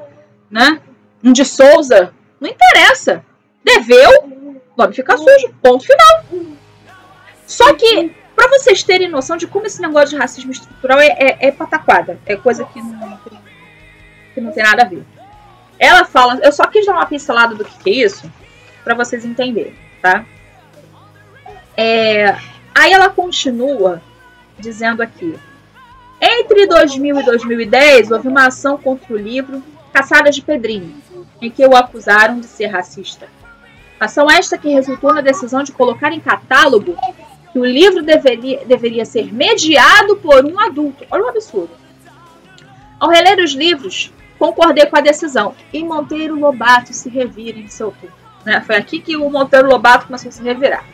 né? 0.50 0.80
Um 1.22 1.30
de 1.30 1.44
Souza. 1.44 2.14
Não 2.40 2.48
interessa. 2.48 3.22
Deveu, 3.62 4.62
nome 4.74 4.94
fica 4.94 5.14
sujo. 5.14 5.54
Ponto 5.60 5.84
final. 5.84 6.24
Só 7.46 7.74
que, 7.74 8.16
para 8.34 8.48
vocês 8.48 8.82
terem 8.82 9.10
noção 9.10 9.36
de 9.36 9.46
como 9.46 9.66
esse 9.66 9.82
negócio 9.82 10.08
de 10.08 10.16
racismo 10.16 10.52
estrutural 10.52 10.98
é, 11.00 11.08
é, 11.18 11.48
é 11.48 11.52
pataquada, 11.52 12.18
é 12.24 12.34
coisa 12.34 12.64
que 12.64 12.80
não, 12.80 13.20
que 14.32 14.40
não 14.40 14.52
tem 14.52 14.64
nada 14.64 14.84
a 14.84 14.88
ver. 14.88 15.04
Ela 15.78 16.06
fala, 16.06 16.40
eu 16.42 16.50
só 16.50 16.66
quis 16.66 16.86
dar 16.86 16.94
uma 16.94 17.04
pincelada 17.04 17.54
do 17.54 17.62
que, 17.62 17.78
que 17.78 17.90
é 17.90 18.06
isso, 18.06 18.32
para 18.86 18.94
vocês 18.94 19.24
entenderem, 19.24 19.74
tá? 20.00 20.24
É, 21.76 22.36
aí 22.72 22.92
ela 22.92 23.10
continua 23.10 24.00
dizendo 24.56 25.02
aqui: 25.02 25.36
entre 26.20 26.68
2000 26.68 27.18
e 27.18 27.24
2010 27.24 28.12
houve 28.12 28.28
uma 28.28 28.46
ação 28.46 28.78
contra 28.78 29.12
o 29.12 29.16
livro 29.16 29.60
Caçada 29.92 30.30
de 30.30 30.40
Pedrinho, 30.40 31.02
em 31.42 31.50
que 31.50 31.66
o 31.66 31.74
acusaram 31.74 32.38
de 32.38 32.46
ser 32.46 32.66
racista. 32.66 33.26
Ação 33.98 34.30
esta 34.30 34.56
que 34.56 34.68
resultou 34.68 35.12
na 35.12 35.20
decisão 35.20 35.64
de 35.64 35.72
colocar 35.72 36.12
em 36.12 36.20
catálogo 36.20 36.96
que 37.52 37.58
o 37.58 37.64
livro 37.64 38.04
deveria, 38.04 38.64
deveria 38.66 39.04
ser 39.04 39.34
mediado 39.34 40.14
por 40.18 40.44
um 40.44 40.60
adulto. 40.60 41.04
Olha 41.10 41.24
o 41.24 41.28
absurdo. 41.28 41.74
Ao 43.00 43.10
reler 43.10 43.40
os 43.40 43.52
livros, 43.52 44.12
concordei 44.38 44.86
com 44.86 44.96
a 44.96 45.00
decisão 45.00 45.56
e 45.72 45.82
Monteiro 45.82 46.38
Lobato 46.38 46.94
se 46.94 47.08
revira 47.08 47.58
em 47.58 47.66
seu 47.66 47.90
turno. 47.90 48.25
Né? 48.46 48.62
Foi 48.62 48.76
aqui 48.76 49.00
que 49.00 49.16
o 49.16 49.28
Monteiro 49.28 49.68
Lobato 49.68 50.06
começou 50.06 50.30
a 50.30 50.32
se 50.32 50.42
revirar. 50.42 50.84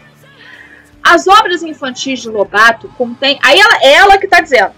As 1.01 1.29
obras 1.29 1.63
infantis 1.63 2.21
de 2.21 2.29
Lobato 2.29 2.89
contêm. 2.99 3.39
Aí 3.45 3.61
ela, 3.61 3.85
ela 3.85 4.19
que 4.19 4.25
está 4.25 4.41
dizendo, 4.41 4.73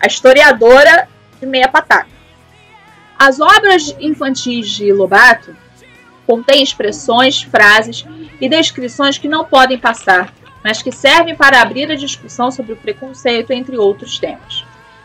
a 0.00 0.06
historiadora 0.06 1.08
de 1.38 1.46
meia 1.46 1.68
pataca. 1.68 2.08
As 3.18 3.40
obras 3.40 3.94
infantis 4.00 4.70
de 4.70 4.92
Lobato 4.92 5.54
contêm 6.26 6.62
expressões, 6.62 7.42
frases 7.42 8.06
e 8.40 8.48
descrições 8.48 9.18
que 9.18 9.28
não 9.28 9.44
podem 9.44 9.78
passar 9.78 10.32
mas 10.64 10.80
que 10.80 10.90
servem 10.90 11.36
para 11.36 11.60
abrir 11.60 11.92
a 11.92 11.94
discussão 11.94 12.50
sobre 12.50 12.72
o 12.72 12.76
preconceito, 12.76 13.52
entre 13.52 13.76
outros 13.76 14.18
temas. 14.18 14.64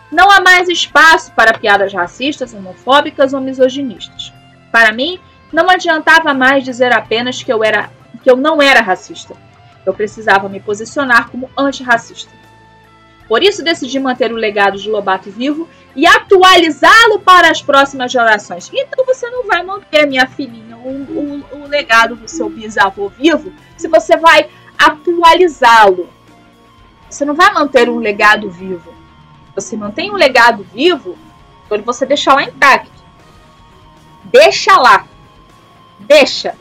Não 0.09 0.31
há 0.31 0.39
mais 0.39 0.69
espaço 0.69 1.33
para 1.33 1.53
piadas 1.53 1.93
racistas, 1.93 2.53
homofóbicas 2.53 3.33
ou 3.33 3.41
misoginistas. 3.41 4.31
Para 4.71 4.93
mim, 4.93 5.19
não 5.51 5.69
adiantava 5.69 6.33
mais 6.33 6.63
dizer 6.63 6.93
apenas 6.93 7.41
que 7.41 7.51
eu, 7.51 7.63
era, 7.63 7.89
que 8.23 8.29
eu 8.29 8.35
não 8.35 8.61
era 8.61 8.81
racista. 8.81 9.35
Eu 9.85 9.93
precisava 9.93 10.49
me 10.49 10.59
posicionar 10.59 11.29
como 11.29 11.49
antirracista. 11.57 12.31
Por 13.27 13.43
isso 13.43 13.63
decidi 13.63 13.99
manter 13.99 14.31
o 14.31 14.35
legado 14.35 14.77
de 14.77 14.89
Lobato 14.89 15.29
vivo 15.29 15.69
e 15.95 16.07
atualizá-lo 16.07 17.19
para 17.19 17.51
as 17.51 17.61
próximas 17.61 18.11
gerações. 18.11 18.69
Então 18.73 19.05
você 19.05 19.29
não 19.29 19.45
vai 19.45 19.61
manter, 19.61 20.07
minha 20.07 20.27
filhinha, 20.27 20.75
o, 20.77 21.67
legado 21.69 22.15
do 22.15 22.27
seu 22.27 22.49
bisavô 22.49 23.09
vivo 23.09 23.53
se 23.77 23.87
você 23.87 24.17
vai 24.17 24.49
atualizá-lo. 24.77 26.09
Você 27.09 27.23
não 27.23 27.35
vai 27.35 27.53
manter 27.53 27.89
um 27.89 27.97
legado 27.97 28.49
vivo. 28.49 28.93
Você 29.55 29.77
mantém 29.77 30.11
um 30.11 30.15
legado 30.15 30.65
vivo 30.73 31.17
quando 31.67 31.83
você 31.83 32.05
deixar 32.05 32.33
lá 32.33 32.43
intacto. 32.43 32.91
Deixa 34.25 34.75
lá. 34.77 35.05
Deixa. 35.99 36.55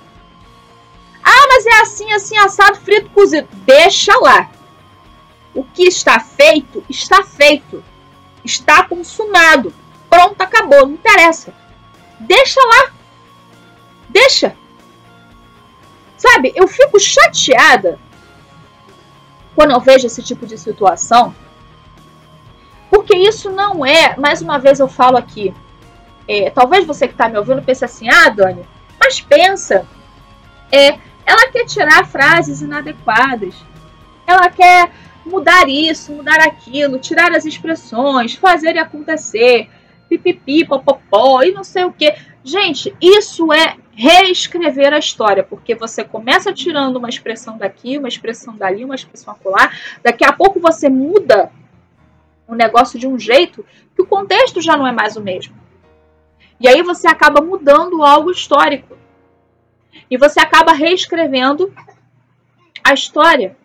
Ah, 1.22 1.46
mas 1.48 1.66
é 1.66 1.80
assim, 1.80 2.12
assim, 2.12 2.36
assado, 2.38 2.78
frito, 2.78 3.10
cozido. 3.10 3.48
Deixa 3.64 4.16
lá. 4.18 4.50
O 5.54 5.64
que 5.64 5.84
está 5.84 6.20
feito, 6.20 6.84
está 6.88 7.22
feito. 7.22 7.82
Está 8.44 8.82
consumado. 8.84 9.72
Pronto, 10.08 10.40
acabou. 10.40 10.86
Não 10.86 10.94
interessa. 10.94 11.52
Deixa 12.20 12.60
lá. 12.60 12.92
Deixa. 14.08 14.56
Sabe, 16.16 16.52
eu 16.56 16.66
fico 16.66 16.98
chateada 16.98 17.98
quando 19.54 19.72
eu 19.72 19.80
vejo 19.80 20.06
esse 20.06 20.22
tipo 20.22 20.46
de 20.46 20.56
situação, 20.56 21.34
porque 22.90 23.16
isso 23.16 23.50
não 23.50 23.84
é, 23.84 24.16
mais 24.16 24.40
uma 24.40 24.58
vez 24.58 24.80
eu 24.80 24.88
falo 24.88 25.16
aqui, 25.16 25.52
é, 26.28 26.50
talvez 26.50 26.86
você 26.86 27.06
que 27.06 27.14
está 27.14 27.28
me 27.28 27.38
ouvindo 27.38 27.62
pense 27.62 27.84
assim, 27.84 28.08
ah, 28.08 28.28
Dani, 28.28 28.64
mas 29.08 29.22
pensa, 29.22 29.86
é, 30.70 30.98
ela 31.24 31.50
quer 31.50 31.64
tirar 31.64 32.06
frases 32.06 32.60
inadequadas, 32.60 33.54
ela 34.26 34.50
quer 34.50 34.90
mudar 35.24 35.66
isso, 35.66 36.12
mudar 36.12 36.42
aquilo, 36.42 36.98
tirar 36.98 37.32
as 37.32 37.46
expressões, 37.46 38.34
fazer 38.34 38.76
e 38.76 38.78
acontecer, 38.78 39.70
pipipi, 40.10 40.66
popopó 40.66 41.42
e 41.42 41.52
não 41.52 41.64
sei 41.64 41.84
o 41.84 41.92
que. 41.92 42.14
Gente, 42.44 42.94
isso 43.00 43.50
é 43.50 43.76
reescrever 43.94 44.92
a 44.92 44.98
história, 44.98 45.42
porque 45.42 45.74
você 45.74 46.04
começa 46.04 46.52
tirando 46.52 46.96
uma 46.96 47.08
expressão 47.08 47.56
daqui, 47.56 47.96
uma 47.96 48.08
expressão 48.08 48.54
dali, 48.54 48.84
uma 48.84 48.94
expressão 48.94 49.32
acolá, 49.32 49.72
daqui 50.04 50.22
a 50.22 50.34
pouco 50.34 50.60
você 50.60 50.90
muda 50.90 51.50
o 52.46 52.54
negócio 52.54 52.98
de 52.98 53.06
um 53.06 53.18
jeito 53.18 53.64
que 53.96 54.02
o 54.02 54.06
contexto 54.06 54.60
já 54.60 54.76
não 54.76 54.86
é 54.86 54.92
mais 54.92 55.16
o 55.16 55.22
mesmo. 55.22 55.56
E 56.60 56.66
aí 56.66 56.82
você 56.82 57.06
acaba 57.06 57.40
mudando 57.40 58.02
algo 58.02 58.30
histórico. 58.30 58.97
E 60.10 60.16
você 60.16 60.40
acaba 60.40 60.72
reescrevendo 60.72 61.72
a 62.82 62.94
história. 62.94 63.56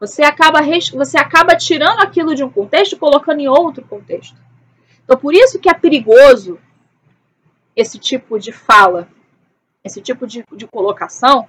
Você 0.00 0.22
acaba, 0.22 0.60
você 0.94 1.16
acaba 1.16 1.54
tirando 1.54 2.00
aquilo 2.00 2.34
de 2.34 2.42
um 2.42 2.50
contexto 2.50 2.94
e 2.94 2.98
colocando 2.98 3.40
em 3.40 3.48
outro 3.48 3.84
contexto. 3.84 4.36
Então, 5.04 5.16
por 5.16 5.32
isso 5.32 5.60
que 5.60 5.70
é 5.70 5.74
perigoso 5.74 6.58
esse 7.76 7.98
tipo 7.98 8.38
de 8.38 8.52
fala, 8.52 9.08
esse 9.84 10.00
tipo 10.00 10.26
de, 10.26 10.44
de 10.52 10.66
colocação. 10.66 11.48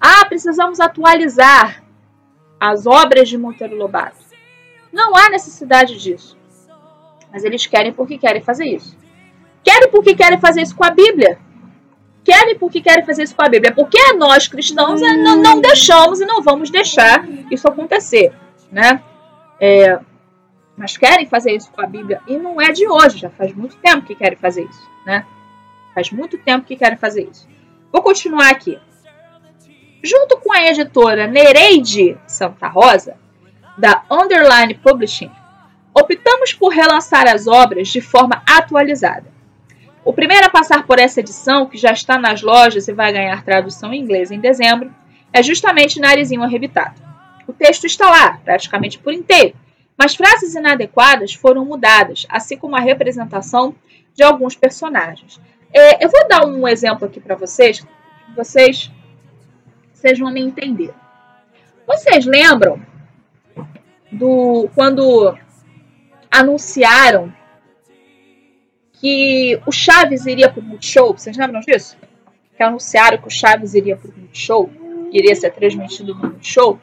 Ah, 0.00 0.24
precisamos 0.26 0.80
atualizar 0.80 1.82
as 2.58 2.86
obras 2.86 3.28
de 3.28 3.38
Monteiro 3.38 3.76
Lobato. 3.76 4.18
Não 4.92 5.14
há 5.16 5.30
necessidade 5.30 5.98
disso. 5.98 6.36
Mas 7.32 7.44
eles 7.44 7.66
querem 7.66 7.92
porque 7.92 8.18
querem 8.18 8.42
fazer 8.42 8.66
isso. 8.66 8.96
Querem 9.62 9.90
porque 9.90 10.14
querem 10.14 10.40
fazer 10.40 10.62
isso 10.62 10.74
com 10.74 10.84
a 10.84 10.90
Bíblia. 10.90 11.38
Querem 12.30 12.56
porque 12.56 12.80
querem 12.80 13.04
fazer 13.04 13.24
isso 13.24 13.34
com 13.34 13.44
a 13.44 13.48
Bíblia. 13.48 13.74
Porque 13.74 14.12
nós 14.12 14.46
cristãos 14.46 15.00
não, 15.00 15.36
não 15.36 15.60
deixamos 15.60 16.20
e 16.20 16.24
não 16.24 16.40
vamos 16.40 16.70
deixar 16.70 17.28
isso 17.50 17.66
acontecer. 17.66 18.32
Né? 18.70 19.02
É, 19.58 19.98
mas 20.76 20.96
querem 20.96 21.26
fazer 21.26 21.56
isso 21.56 21.72
com 21.72 21.82
a 21.82 21.86
Bíblia. 21.86 22.20
E 22.28 22.36
não 22.36 22.60
é 22.60 22.70
de 22.70 22.86
hoje, 22.86 23.18
já 23.18 23.30
faz 23.30 23.52
muito 23.52 23.76
tempo 23.78 24.06
que 24.06 24.14
querem 24.14 24.38
fazer 24.38 24.62
isso. 24.62 24.88
Né? 25.04 25.26
Faz 25.92 26.12
muito 26.12 26.38
tempo 26.38 26.64
que 26.64 26.76
querem 26.76 26.96
fazer 26.96 27.28
isso. 27.28 27.48
Vou 27.90 28.00
continuar 28.00 28.50
aqui. 28.50 28.78
Junto 30.00 30.36
com 30.36 30.52
a 30.52 30.62
editora 30.68 31.26
Nereide 31.26 32.16
Santa 32.28 32.68
Rosa, 32.68 33.16
da 33.76 34.04
Underline 34.08 34.74
Publishing, 34.74 35.32
optamos 35.92 36.52
por 36.52 36.68
relançar 36.68 37.26
as 37.28 37.48
obras 37.48 37.88
de 37.88 38.00
forma 38.00 38.40
atualizada. 38.48 39.39
O 40.04 40.12
primeiro 40.12 40.46
a 40.46 40.50
passar 40.50 40.86
por 40.86 40.98
essa 40.98 41.20
edição, 41.20 41.66
que 41.66 41.76
já 41.76 41.92
está 41.92 42.18
nas 42.18 42.42
lojas 42.42 42.88
e 42.88 42.92
vai 42.92 43.12
ganhar 43.12 43.44
tradução 43.44 43.92
em 43.92 44.00
inglês 44.00 44.30
em 44.30 44.40
dezembro, 44.40 44.92
é 45.32 45.42
justamente 45.42 46.00
Narizinho 46.00 46.42
Arrebitado. 46.42 47.00
O 47.46 47.52
texto 47.52 47.84
está 47.84 48.08
lá, 48.08 48.40
praticamente 48.44 48.98
por 48.98 49.12
inteiro, 49.12 49.54
mas 49.96 50.14
frases 50.14 50.54
inadequadas 50.54 51.34
foram 51.34 51.64
mudadas, 51.64 52.26
assim 52.28 52.56
como 52.56 52.76
a 52.76 52.80
representação 52.80 53.74
de 54.14 54.22
alguns 54.22 54.56
personagens. 54.56 55.38
É, 55.72 56.04
eu 56.04 56.08
vou 56.08 56.26
dar 56.26 56.46
um 56.46 56.66
exemplo 56.66 57.06
aqui 57.06 57.20
para 57.20 57.36
vocês, 57.36 57.84
vocês 58.34 58.90
sejam 59.92 60.30
me 60.30 60.40
entender. 60.40 60.92
Vocês 61.86 62.24
lembram 62.24 62.80
do 64.10 64.68
quando 64.74 65.36
anunciaram 66.30 67.32
que 69.00 69.58
o 69.66 69.72
Chaves 69.72 70.26
iria 70.26 70.50
para 70.50 70.60
o 70.60 70.64
Multishow? 70.64 71.16
Vocês 71.16 71.36
lembram 71.36 71.60
disso? 71.60 71.96
Que 72.56 72.62
anunciaram 72.62 73.18
que 73.18 73.28
o 73.28 73.30
Chaves 73.30 73.74
iria 73.74 73.96
para 73.96 74.10
o 74.10 74.14
Multishow, 74.14 74.70
iria 75.10 75.34
ser 75.34 75.50
transmitido 75.52 76.14
no 76.14 76.28
Multishow, 76.28 76.78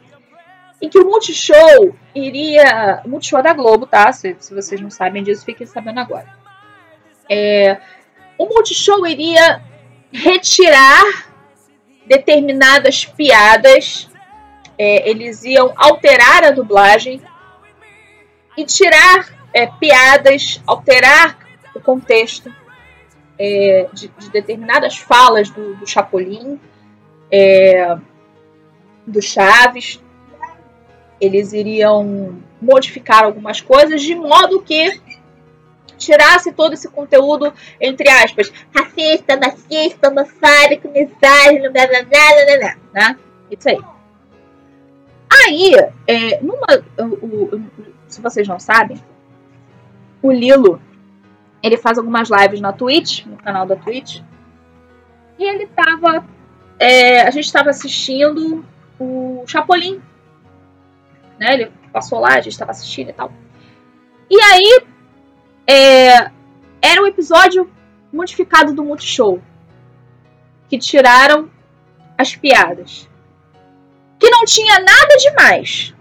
e 0.82 0.90
que 0.90 0.98
o 0.98 1.06
Multishow 1.06 1.96
iria. 2.16 3.02
Multishow 3.06 3.42
da 3.42 3.54
Globo, 3.54 3.86
tá? 3.86 4.12
Se, 4.12 4.36
se 4.40 4.54
vocês 4.54 4.82
não 4.82 4.90
sabem 4.90 5.24
disso, 5.24 5.46
fiquem 5.46 5.68
sabendo 5.68 6.00
agora. 6.00 6.28
É, 7.30 7.78
o 8.38 8.46
Multishow 8.46 9.06
iria 9.06 9.62
retirar 10.12 11.28
determinadas 12.08 13.06
piadas, 13.06 14.10
é, 14.78 15.10
eles 15.10 15.44
iam 15.44 15.74
alterar 15.76 16.44
a 16.46 16.52
dublagem 16.52 17.22
e 18.56 18.66
tirar 18.66 19.28
é, 19.54 19.68
piadas, 19.68 20.62
alterar 20.66 21.47
o 21.78 21.82
contexto 21.82 22.54
é, 23.38 23.88
de, 23.94 24.08
de, 24.08 24.30
determinadas 24.30 24.98
falas 24.98 25.50
do, 25.50 25.76
do 25.76 25.88
Chapolin, 25.88 26.60
é, 27.32 27.98
do 29.06 29.22
Chaves. 29.22 30.02
Eles 31.20 31.54
iriam 31.54 32.38
modificar 32.62 33.24
algumas 33.24 33.62
coisas 33.62 34.02
de 34.02 34.16
modo 34.16 34.62
que 34.62 35.02
tirasse 35.98 36.52
todo 36.52 36.74
esse 36.74 36.88
conteúdo, 36.90 37.52
entre 37.82 38.08
aspas, 38.10 38.52
racista, 38.74 39.36
machista, 39.36 40.10
homofóbico, 40.10 40.90
misógino, 40.90 41.72
blá 41.72 41.88
blá 41.88 42.04
blá 42.04 42.46
blá 42.46 42.58
blá, 42.58 42.78
né? 42.94 43.18
Isso 43.50 43.70
aí. 43.70 43.80
Aí, 45.30 45.74
é, 46.08 46.42
numa, 46.42 46.68
o, 47.00 47.56
o, 47.56 47.62
se 48.08 48.22
vocês 48.22 48.48
não 48.48 48.60
sabem, 48.60 49.02
o 50.22 50.32
Lilo, 50.32 50.82
ele 51.62 51.78
faz 51.78 51.98
algumas 51.98 52.30
lives 52.30 52.62
na 52.62 52.74
Twitch, 52.74 53.26
no 53.26 53.38
canal 53.38 53.66
da 53.66 53.76
Twitch, 53.76 54.22
e 55.38 55.44
ele 55.44 55.68
tava, 55.68 56.26
é, 56.80 57.22
a 57.22 57.32
gente 57.32 57.52
tava 57.52 57.70
assistindo 57.70 58.66
o 59.00 59.44
Chapolin, 59.46 60.02
né? 61.40 61.54
Ele 61.54 61.72
passou 61.92 62.20
lá, 62.20 62.36
a 62.36 62.42
gente 62.42 62.58
tava 62.58 62.72
assistindo 62.72 63.10
e 63.10 63.14
tal. 63.14 63.32
E 64.30 64.40
aí, 64.42 64.82
é, 65.68 66.32
era 66.82 67.02
um 67.02 67.08
episódio 67.08 67.70
modificado 68.12 68.74
do 68.74 68.84
Multishow, 68.84 69.42
que 70.70 70.78
tiraram 70.78 71.50
as 72.18 72.36
piadas 72.36 73.08
que 74.20 74.30
não 74.30 74.46
tinha 74.46 74.80
nada 74.80 75.16
demais. 75.18 75.94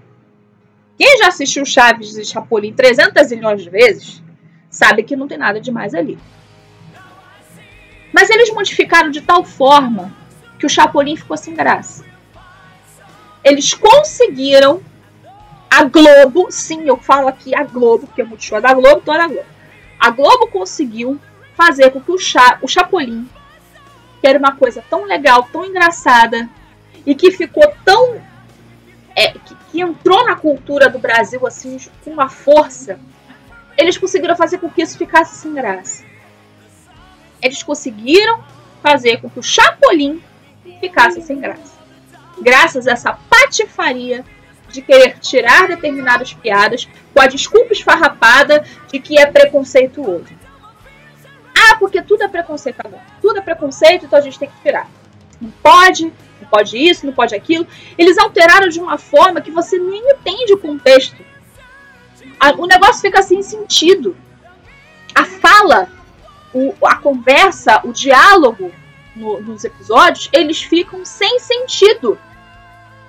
Quem 0.96 1.18
já 1.18 1.28
assistiu 1.28 1.64
Chaves 1.64 2.16
e 2.16 2.24
Chapolin 2.24 2.72
300 2.72 3.30
milhões 3.30 3.62
de 3.62 3.70
vezes 3.70 4.22
sabe 4.76 5.02
que 5.02 5.16
não 5.16 5.26
tem 5.26 5.38
nada 5.38 5.58
demais 5.58 5.94
ali. 5.94 6.18
Mas 8.12 8.28
eles 8.28 8.52
modificaram 8.52 9.10
de 9.10 9.22
tal 9.22 9.42
forma 9.42 10.14
que 10.58 10.66
o 10.66 10.68
Chapolin 10.68 11.16
ficou 11.16 11.36
sem 11.36 11.54
graça. 11.54 12.04
Eles 13.42 13.72
conseguiram 13.72 14.82
a 15.70 15.84
Globo, 15.84 16.48
sim, 16.50 16.86
eu 16.86 16.98
falo 16.98 17.26
aqui 17.26 17.54
a 17.54 17.64
Globo, 17.64 18.06
porque 18.06 18.20
é 18.20 18.24
muito 18.24 18.44
show 18.44 18.60
da 18.60 18.74
Globo, 18.74 19.00
toda 19.02 19.24
a 19.24 19.28
Globo. 19.28 19.46
A 19.98 20.10
Globo 20.10 20.46
conseguiu 20.48 21.18
fazer 21.54 21.90
com 21.90 22.00
que 22.00 22.12
o, 22.12 22.18
Cha, 22.18 22.58
o 22.60 22.68
Chapolin, 22.68 23.26
que 24.20 24.26
era 24.26 24.38
uma 24.38 24.56
coisa 24.56 24.84
tão 24.90 25.04
legal, 25.04 25.48
tão 25.50 25.64
engraçada, 25.64 26.48
e 27.06 27.14
que 27.14 27.30
ficou 27.30 27.72
tão. 27.82 28.20
É, 29.14 29.32
que, 29.32 29.56
que 29.70 29.80
entrou 29.80 30.26
na 30.26 30.36
cultura 30.36 30.90
do 30.90 30.98
Brasil 30.98 31.46
assim 31.46 31.78
com 32.04 32.10
uma 32.10 32.28
força, 32.28 33.00
eles 33.76 33.98
conseguiram 33.98 34.36
fazer 34.36 34.58
com 34.58 34.70
que 34.70 34.82
isso 34.82 34.96
ficasse 34.96 35.36
sem 35.36 35.52
graça. 35.52 36.04
Eles 37.42 37.62
conseguiram 37.62 38.42
fazer 38.82 39.20
com 39.20 39.28
que 39.28 39.38
o 39.38 39.42
Chapolin 39.42 40.22
ficasse 40.80 41.20
sem 41.22 41.40
graça. 41.40 41.76
Graças 42.40 42.86
a 42.86 42.92
essa 42.92 43.18
patifaria 43.28 44.24
de 44.68 44.82
querer 44.82 45.18
tirar 45.18 45.68
determinadas 45.68 46.32
piadas 46.32 46.88
com 47.14 47.20
a 47.20 47.26
desculpa 47.26 47.72
esfarrapada 47.72 48.64
de 48.90 48.98
que 48.98 49.18
é 49.18 49.26
preconceituoso. 49.26 50.34
Ah, 51.54 51.76
porque 51.78 52.02
tudo 52.02 52.22
é 52.22 52.28
preconceito 52.28 52.80
agora. 52.84 53.02
Tudo 53.20 53.38
é 53.38 53.42
preconceito, 53.42 54.04
então 54.04 54.18
a 54.18 54.22
gente 54.22 54.38
tem 54.38 54.48
que 54.48 54.60
tirar. 54.62 54.88
Não 55.40 55.50
pode, 55.62 56.04
não 56.04 56.48
pode 56.50 56.76
isso, 56.76 57.06
não 57.06 57.12
pode 57.12 57.34
aquilo. 57.34 57.66
Eles 57.96 58.18
alteraram 58.18 58.68
de 58.68 58.80
uma 58.80 58.98
forma 58.98 59.40
que 59.40 59.50
você 59.50 59.78
nem 59.78 60.12
entende 60.12 60.52
o 60.52 60.58
contexto. 60.58 61.16
O 62.58 62.66
negócio 62.66 63.00
fica 63.00 63.22
sem 63.22 63.42
sentido. 63.42 64.16
A 65.14 65.24
fala, 65.24 65.88
o, 66.52 66.74
a 66.84 66.96
conversa, 66.96 67.80
o 67.84 67.92
diálogo 67.92 68.70
no, 69.14 69.40
nos 69.40 69.64
episódios, 69.64 70.28
eles 70.32 70.62
ficam 70.62 71.04
sem 71.04 71.38
sentido. 71.38 72.18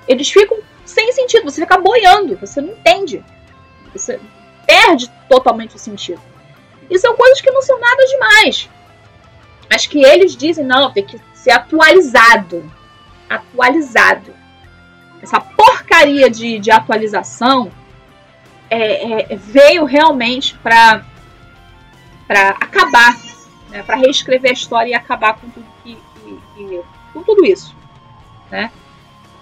Eles 0.08 0.30
ficam 0.30 0.58
sem 0.86 1.12
sentido. 1.12 1.44
Você 1.44 1.62
fica 1.62 1.78
boiando, 1.78 2.38
você 2.38 2.62
não 2.62 2.70
entende. 2.70 3.24
Você 3.94 4.20
perde 4.66 5.12
totalmente 5.30 5.76
o 5.76 5.80
sentido. 5.80 6.22
E 6.90 6.98
são 6.98 7.16
coisas 7.16 7.42
que 7.42 7.52
não 7.52 7.62
são 7.62 7.80
nada 7.80 8.06
demais. 8.06 8.70
Mas 9.70 9.86
que 9.86 10.04
eles 10.04 10.36
dizem, 10.36 10.66
não, 10.66 10.92
tem 10.92 11.06
que 11.06 11.20
ser 11.34 11.52
atualizado 11.52 12.72
atualizado. 13.30 14.34
Essa 15.22 15.40
porcaria 15.40 16.30
de, 16.30 16.60
de 16.60 16.72
atualização 16.72 17.72
é, 18.69 19.34
é, 19.34 19.36
veio 19.36 19.86
realmente 19.86 20.58
para 20.58 21.03
acabar, 22.30 23.17
né, 23.69 23.84
para 23.84 23.95
reescrever 23.95 24.51
a 24.51 24.53
história 24.53 24.91
e 24.91 24.93
acabar 24.93 25.38
com 25.39 25.49
tudo, 25.49 25.65
que, 25.84 25.97
que, 26.23 26.39
que 26.56 26.82
com 27.13 27.23
tudo 27.23 27.45
isso. 27.45 27.75
Né? 28.51 28.71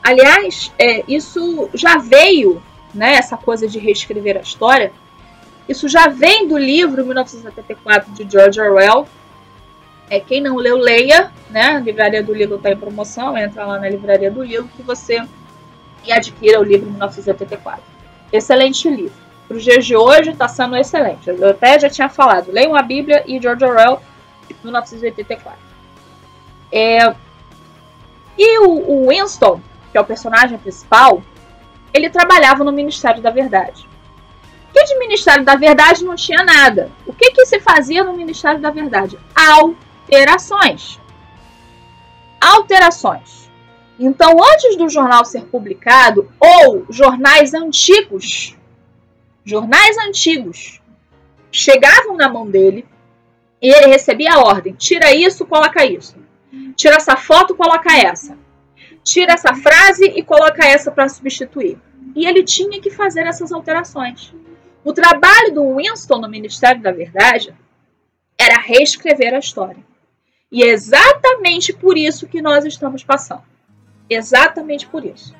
Aliás, 0.03 0.71
é, 0.77 1.03
isso 1.07 1.69
já 1.73 1.97
veio, 1.97 2.61
né, 2.93 3.15
essa 3.15 3.38
coisa 3.38 3.67
de 3.67 3.79
reescrever 3.79 4.38
a 4.38 4.41
história, 4.41 4.91
isso 5.67 5.89
já 5.89 6.07
vem 6.07 6.47
do 6.47 6.57
livro 6.57 7.03
1974 7.05 8.11
de 8.13 8.29
George 8.29 8.61
Orwell, 8.61 9.07
é, 10.09 10.19
quem 10.19 10.41
não 10.41 10.55
leu, 10.55 10.77
leia, 10.77 11.31
né? 11.49 11.77
A 11.77 11.79
livraria 11.79 12.21
do 12.21 12.33
Lilo 12.33 12.57
está 12.57 12.71
em 12.71 12.77
promoção, 12.77 13.35
entra 13.35 13.65
lá 13.65 13.79
na 13.79 13.89
livraria 13.89 14.29
do 14.29 14.43
Lilo 14.43 14.69
que 14.75 14.83
você 14.83 15.27
e 16.03 16.11
adquira 16.11 16.59
o 16.59 16.63
livro 16.63 16.89
1984. 16.91 17.94
Excelente 18.31 18.89
livro. 18.89 19.25
Para 19.47 19.57
os 19.57 19.63
dias 19.63 19.85
de 19.85 19.95
hoje 19.95 20.31
está 20.31 20.47
sendo 20.47 20.75
excelente. 20.75 21.29
Eu 21.29 21.49
até 21.49 21.79
já 21.79 21.89
tinha 21.89 22.09
falado. 22.09 22.51
Leiam 22.51 22.75
a 22.75 22.81
Bíblia 22.81 23.23
e 23.27 23.39
George 23.39 23.63
Orwell, 23.63 24.01
1984. 24.63 25.59
É, 26.71 27.15
e 28.38 28.59
o, 28.59 28.69
o 28.69 29.09
Winston, 29.09 29.61
que 29.91 29.97
é 29.97 30.01
o 30.01 30.05
personagem 30.05 30.57
principal, 30.57 31.21
ele 31.93 32.09
trabalhava 32.09 32.63
no 32.63 32.71
Ministério 32.71 33.21
da 33.21 33.29
Verdade. 33.29 33.88
Que 34.73 34.83
de 34.83 34.99
Ministério 34.99 35.45
da 35.45 35.55
Verdade 35.55 36.03
não 36.03 36.15
tinha 36.15 36.43
nada. 36.43 36.91
O 37.05 37.13
que, 37.13 37.31
que 37.31 37.45
se 37.45 37.59
fazia 37.61 38.03
no 38.03 38.13
Ministério 38.13 38.59
da 38.59 38.71
Verdade? 38.71 39.17
Alterações. 39.33 40.99
Alterações. 42.41 43.44
Então, 43.99 44.31
antes 44.43 44.75
do 44.75 44.89
jornal 44.89 45.23
ser 45.23 45.45
publicado, 45.45 46.29
ou 46.39 46.86
jornais 46.89 47.53
antigos, 47.53 48.55
jornais 49.43 49.97
antigos, 49.97 50.81
chegavam 51.51 52.17
na 52.17 52.27
mão 52.27 52.49
dele 52.49 52.86
e 53.62 53.69
ele 53.69 53.88
recebia 53.88 54.34
a 54.34 54.39
ordem: 54.39 54.73
tira 54.73 55.13
isso, 55.15 55.45
coloca 55.45 55.86
isso. 55.86 56.15
Tira 56.75 56.95
essa 56.95 57.15
foto, 57.15 57.55
coloca 57.55 57.95
essa. 57.95 58.38
Tira 59.03 59.34
essa 59.34 59.53
frase 59.53 60.05
e 60.05 60.21
coloca 60.21 60.65
essa 60.65 60.91
para 60.91 61.08
substituir. 61.08 61.77
E 62.15 62.25
ele 62.25 62.43
tinha 62.43 62.81
que 62.81 62.89
fazer 62.89 63.25
essas 63.25 63.51
alterações. 63.51 64.34
O 64.84 64.93
trabalho 64.93 65.53
do 65.53 65.75
Winston 65.77 66.19
no 66.19 66.29
Ministério 66.29 66.81
da 66.81 66.91
Verdade 66.91 67.53
era 68.38 68.60
reescrever 68.60 69.34
a 69.34 69.39
história. 69.39 69.84
E 70.51 70.63
é 70.63 70.67
exatamente 70.67 71.73
por 71.73 71.97
isso 71.97 72.27
que 72.27 72.41
nós 72.41 72.65
estamos 72.65 73.03
passando. 73.03 73.55
Exatamente 74.10 74.88
por 74.88 75.04
isso. 75.06 75.36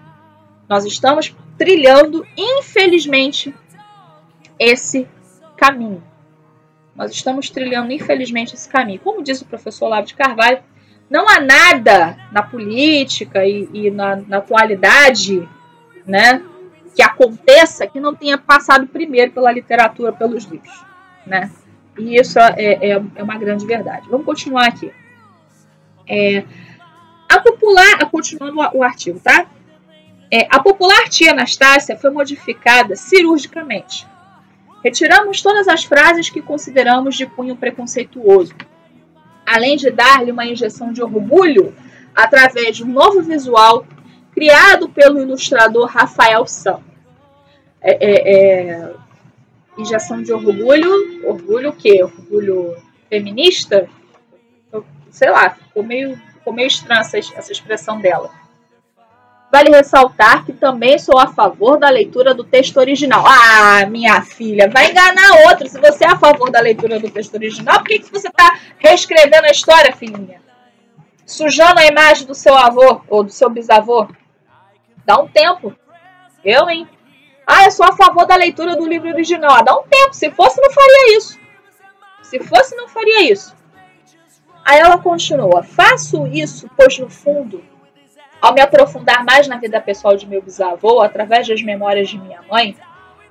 Nós 0.68 0.86
estamos 0.86 1.36
trilhando, 1.58 2.26
infelizmente, 2.38 3.54
esse 4.60 5.08
caminho. 5.58 6.04
Nós 6.96 7.12
estamos 7.12 7.50
trilhando, 7.50 7.92
infelizmente, 7.92 8.56
esse 8.56 8.68
caminho. 8.68 9.00
Como 9.00 9.22
diz 9.22 9.42
o 9.42 9.46
professor 9.46 9.88
Lavo 9.88 10.08
de 10.08 10.16
Carvalho, 10.16 10.60
não 11.10 11.28
há 11.30 11.40
nada 11.40 12.18
na 12.32 12.42
política 12.42 13.46
e, 13.46 13.70
e 13.74 13.92
na, 13.92 14.16
na, 14.16 14.38
atualidade 14.38 15.48
né, 16.06 16.42
que 16.96 17.04
aconteça 17.04 17.86
que 17.86 18.00
não 18.00 18.16
tenha 18.16 18.38
passado 18.38 18.88
primeiro 18.88 19.32
pela 19.32 19.52
literatura, 19.52 20.12
pelos 20.12 20.46
livros. 20.46 20.84
Né? 21.28 21.52
E 21.98 22.16
isso 22.18 22.40
é, 22.40 22.54
é, 22.58 23.04
é 23.16 23.24
uma 23.24 23.38
grande 23.38 23.66
verdade. 23.66 24.08
Vamos 24.10 24.26
continuar 24.26 24.68
aqui. 24.68 24.92
É, 26.08 26.44
a 27.28 27.40
popular, 27.40 28.10
continuando 28.10 28.58
o 28.74 28.84
artigo, 28.84 29.20
tá? 29.20 29.48
É, 30.32 30.48
a 30.50 30.60
popular 30.60 31.08
tia 31.10 31.32
Anastácia 31.32 31.98
foi 31.98 32.10
modificada 32.10 32.96
cirurgicamente. 32.96 34.08
Retiramos 34.84 35.42
todas 35.42 35.68
as 35.68 35.84
frases 35.84 36.30
que 36.30 36.42
consideramos 36.42 37.16
de 37.16 37.26
cunho 37.26 37.56
preconceituoso, 37.56 38.54
além 39.46 39.78
de 39.78 39.90
dar-lhe 39.90 40.32
uma 40.32 40.46
injeção 40.46 40.92
de 40.92 41.02
orgulho 41.02 41.76
através 42.14 42.78
de 42.78 42.84
um 42.84 42.88
novo 42.88 43.22
visual 43.22 43.86
criado 44.32 44.90
pelo 44.90 45.22
ilustrador 45.22 45.88
Rafael 45.88 46.46
Sam. 46.46 46.82
É, 47.82 47.92
é, 47.94 48.34
é, 48.34 48.94
injeção 49.78 50.22
de 50.22 50.34
orgulho, 50.34 51.28
orgulho 51.28 51.70
o 51.70 51.74
quê? 51.74 52.04
Orgulho 52.04 52.76
feminista? 53.10 53.88
sei 55.16 55.32
lá, 55.32 55.50
ficou 55.52 55.82
meio, 55.82 56.20
ficou 56.46 56.54
meio 56.54 56.68
estranha 56.68 57.02
essa, 57.02 57.18
essa 57.18 57.52
expressão 57.52 58.00
dela. 58.00 58.30
Vale 59.52 59.70
ressaltar 59.70 60.46
que 60.46 60.54
também 60.54 61.00
sou 61.00 61.18
a 61.18 61.28
favor 61.28 61.80
da 61.80 61.90
leitura 61.90 62.34
do 62.36 62.44
texto 62.44 62.78
original. 62.78 63.24
Ah, 63.26 63.86
minha 63.88 64.22
filha, 64.22 64.70
vai 64.70 64.92
enganar 64.92 65.48
outro. 65.50 65.68
Se 65.68 65.80
você 65.80 66.04
é 66.04 66.10
a 66.10 66.18
favor 66.18 66.52
da 66.52 66.60
leitura 66.60 67.00
do 67.00 67.10
texto 67.10 67.34
original, 67.36 67.80
por 67.80 67.88
que, 67.88 68.00
que 68.00 68.12
você 68.12 68.28
está 68.28 68.60
reescrevendo 68.78 69.48
a 69.48 69.52
história, 69.52 69.96
filhinha? 69.96 70.42
Sujando 71.26 71.80
a 71.80 71.86
imagem 71.86 72.28
do 72.28 72.36
seu 72.36 72.56
avô 72.56 73.02
ou 73.08 73.24
do 73.24 73.32
seu 73.32 73.50
bisavô? 73.50 74.08
Dá 75.06 75.18
um 75.18 75.28
tempo. 75.28 75.74
Eu, 76.44 76.70
hein? 76.70 76.88
Ah, 77.48 77.66
eu 77.66 77.72
sou 77.72 77.86
a 77.86 77.96
favor 77.96 78.26
da 78.28 78.36
leitura 78.36 78.76
do 78.76 78.88
livro 78.88 79.08
original. 79.10 79.52
Ah, 79.52 79.62
dá 79.62 79.76
um 79.76 79.84
tempo. 79.84 80.14
Se 80.14 80.30
fosse, 80.32 80.62
não 80.62 80.72
faria 80.72 81.18
isso. 81.18 81.40
Se 82.24 82.40
fosse, 82.40 82.76
não 82.76 82.88
faria 82.88 83.32
isso. 83.32 83.55
Aí 84.66 84.80
ela 84.80 84.98
continua: 84.98 85.62
Faço 85.62 86.26
isso, 86.26 86.68
pois 86.76 86.98
no 86.98 87.10
fundo 87.10 87.64
ao 88.42 88.54
me 88.54 88.62
aprofundar 88.62 89.24
mais 89.24 89.48
na 89.48 89.58
vida 89.58 89.80
pessoal 89.82 90.16
de 90.16 90.28
meu 90.28 90.42
bisavô, 90.42 91.02
através 91.02 91.48
das 91.48 91.62
memórias 91.62 92.10
de 92.10 92.20
minha 92.20 92.42
mãe, 92.44 92.76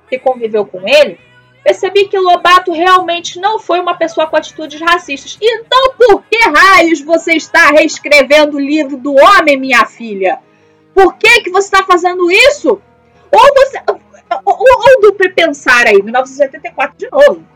que 0.09 0.19
conviveu 0.19 0.65
com 0.65 0.85
ele, 0.85 1.17
percebi 1.63 2.07
que 2.07 2.17
Lobato 2.17 2.71
realmente 2.71 3.39
não 3.39 3.57
foi 3.57 3.79
uma 3.79 3.95
pessoa 3.95 4.27
com 4.27 4.35
atitudes 4.35 4.81
racistas. 4.81 5.37
Então, 5.41 5.93
por 5.97 6.23
que 6.23 6.37
raios 6.49 7.01
você 7.01 7.33
está 7.33 7.69
reescrevendo 7.69 8.57
o 8.57 8.59
livro 8.59 8.97
do 8.97 9.13
homem, 9.13 9.57
minha 9.57 9.85
filha? 9.85 10.39
Por 10.93 11.15
que, 11.15 11.41
que 11.41 11.49
você 11.49 11.67
está 11.67 11.83
fazendo 11.83 12.29
isso? 12.31 12.81
Ou 13.31 13.53
você. 13.55 13.81
Ou, 14.43 14.57
ou 14.57 15.01
duplo 15.01 15.33
pensar 15.33 15.87
aí, 15.87 16.01
1984 16.01 16.97
de 16.97 17.09
novo. 17.09 17.54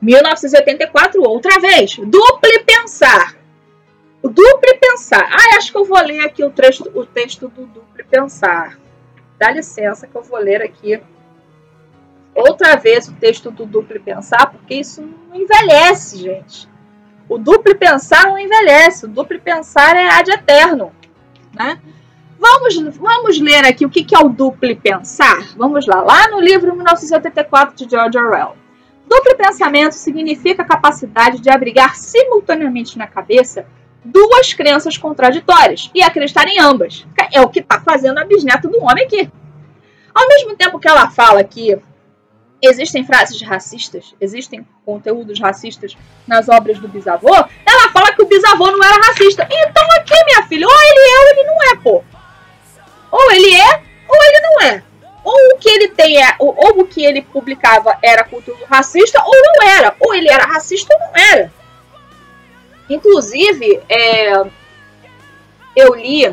1984 0.00 1.22
outra 1.22 1.58
vez. 1.60 1.96
Duplo 1.96 2.64
pensar. 2.64 3.36
O 4.22 4.28
duplo 4.28 4.78
pensar. 4.80 5.28
Ah, 5.30 5.56
acho 5.56 5.70
que 5.70 5.78
eu 5.78 5.84
vou 5.84 6.00
ler 6.02 6.24
aqui 6.24 6.44
o 6.44 6.50
texto, 6.50 6.90
o 6.94 7.06
texto 7.06 7.48
do 7.48 7.66
duplo 7.66 8.04
pensar. 8.10 8.78
Dá 9.38 9.50
licença 9.50 10.06
que 10.06 10.16
eu 10.16 10.22
vou 10.22 10.38
ler 10.38 10.62
aqui 10.62 11.00
outra 12.34 12.76
vez 12.76 13.08
o 13.08 13.14
texto 13.14 13.50
do 13.50 13.64
duplo 13.64 14.00
pensar, 14.00 14.50
porque 14.50 14.74
isso 14.74 15.02
não 15.02 15.36
envelhece, 15.36 16.18
gente. 16.18 16.68
O 17.28 17.38
duplo 17.38 17.74
pensar 17.74 18.26
não 18.26 18.38
envelhece. 18.38 19.06
O 19.06 19.08
duplo 19.08 19.40
pensar 19.40 19.96
é 19.96 20.08
ad 20.08 20.30
eterno, 20.30 20.92
né? 21.54 21.80
Vamos, 22.38 22.96
vamos 22.96 23.40
ler 23.40 23.64
aqui 23.64 23.86
o 23.86 23.90
que, 23.90 24.04
que 24.04 24.14
é 24.14 24.18
o 24.18 24.28
duplo 24.28 24.76
pensar. 24.76 25.54
Vamos 25.56 25.86
lá, 25.86 26.02
lá 26.02 26.28
no 26.28 26.40
livro 26.40 26.74
1984 26.74 27.74
de 27.74 27.90
George 27.90 28.18
Orwell. 28.18 28.56
Duplo 29.06 29.36
pensamento 29.36 29.94
significa 29.94 30.62
a 30.62 30.66
capacidade 30.66 31.40
de 31.40 31.48
abrigar 31.48 31.96
simultaneamente 31.96 32.98
na 32.98 33.06
cabeça 33.06 33.66
duas 34.04 34.52
crenças 34.52 34.96
contraditórias 34.96 35.90
e 35.94 36.02
acreditar 36.02 36.46
em 36.48 36.60
ambas. 36.60 37.06
É 37.32 37.40
o 37.40 37.48
que 37.48 37.60
está 37.60 37.80
fazendo 37.80 38.18
a 38.18 38.24
bisneta 38.24 38.68
do 38.68 38.82
homem 38.82 39.04
aqui. 39.04 39.30
Ao 40.14 40.28
mesmo 40.28 40.56
tempo 40.56 40.78
que 40.78 40.88
ela 40.88 41.10
fala 41.10 41.44
que 41.44 41.78
existem 42.62 43.04
frases 43.04 43.40
racistas, 43.42 44.14
existem 44.20 44.66
conteúdos 44.84 45.38
racistas 45.38 45.96
nas 46.26 46.48
obras 46.48 46.78
do 46.78 46.88
bisavô, 46.88 47.34
ela 47.64 47.90
fala 47.92 48.12
que 48.12 48.22
o 48.22 48.26
bisavô 48.26 48.70
não 48.70 48.82
era 48.82 49.06
racista. 49.06 49.46
Então 49.50 49.84
aqui, 49.98 50.14
minha 50.24 50.42
filha, 50.48 50.66
ou 50.66 50.72
ele 50.72 51.10
é 51.10 51.18
ou 51.18 51.30
ele 51.30 51.44
não 51.44 51.62
é, 51.62 51.76
pô. 51.76 52.04
Ou 53.10 53.32
ele 53.32 53.54
é 53.54 53.82
ou 54.08 54.24
ele 54.24 54.40
não 54.40 54.60
é. 54.62 54.82
Ou 55.26 55.56
o 55.56 55.58
que 55.58 55.68
ele 55.68 55.88
tem 55.88 56.22
é, 56.22 56.36
ou, 56.38 56.54
ou 56.56 56.82
o 56.82 56.86
que 56.86 57.04
ele 57.04 57.20
publicava 57.20 57.98
era 58.00 58.22
conteúdo 58.22 58.64
racista 58.64 59.20
ou 59.24 59.34
não 59.34 59.68
era. 59.68 59.96
Ou 59.98 60.14
ele 60.14 60.30
era 60.30 60.46
racista 60.46 60.94
ou 60.94 61.00
não 61.00 61.16
era. 61.16 61.52
Inclusive, 62.88 63.82
é, 63.88 64.44
eu 65.74 65.96
li 65.96 66.32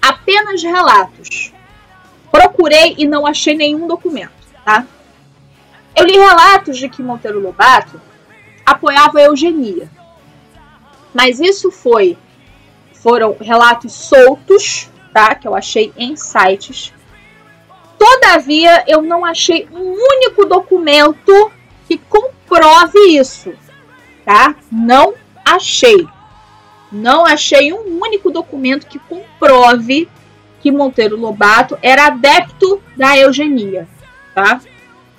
apenas 0.00 0.62
relatos. 0.62 1.52
Procurei 2.30 2.94
e 2.96 3.06
não 3.06 3.26
achei 3.26 3.54
nenhum 3.54 3.86
documento, 3.86 4.32
tá? 4.64 4.86
Eu 5.94 6.06
li 6.06 6.16
relatos 6.16 6.78
de 6.78 6.88
que 6.88 7.02
Monteiro 7.02 7.40
Lobato 7.40 8.00
apoiava 8.64 9.18
a 9.18 9.24
eugenia. 9.24 9.90
Mas 11.12 11.40
isso 11.40 11.70
foi 11.70 12.16
foram 12.94 13.36
relatos 13.38 13.92
soltos, 13.92 14.88
tá? 15.12 15.34
Que 15.34 15.46
eu 15.46 15.54
achei 15.54 15.92
em 15.94 16.16
sites. 16.16 16.94
Todavia, 18.02 18.82
eu 18.88 19.00
não 19.00 19.24
achei 19.24 19.68
um 19.70 19.92
único 19.92 20.44
documento 20.44 21.52
que 21.86 21.96
comprove 21.96 22.98
isso, 23.16 23.52
tá? 24.24 24.56
Não 24.72 25.14
achei. 25.44 26.08
Não 26.90 27.24
achei 27.24 27.72
um 27.72 28.00
único 28.02 28.28
documento 28.32 28.88
que 28.88 28.98
comprove 28.98 30.08
que 30.60 30.72
Monteiro 30.72 31.16
Lobato 31.16 31.78
era 31.80 32.06
adepto 32.06 32.82
da 32.96 33.16
eugenia, 33.16 33.86
tá? 34.34 34.60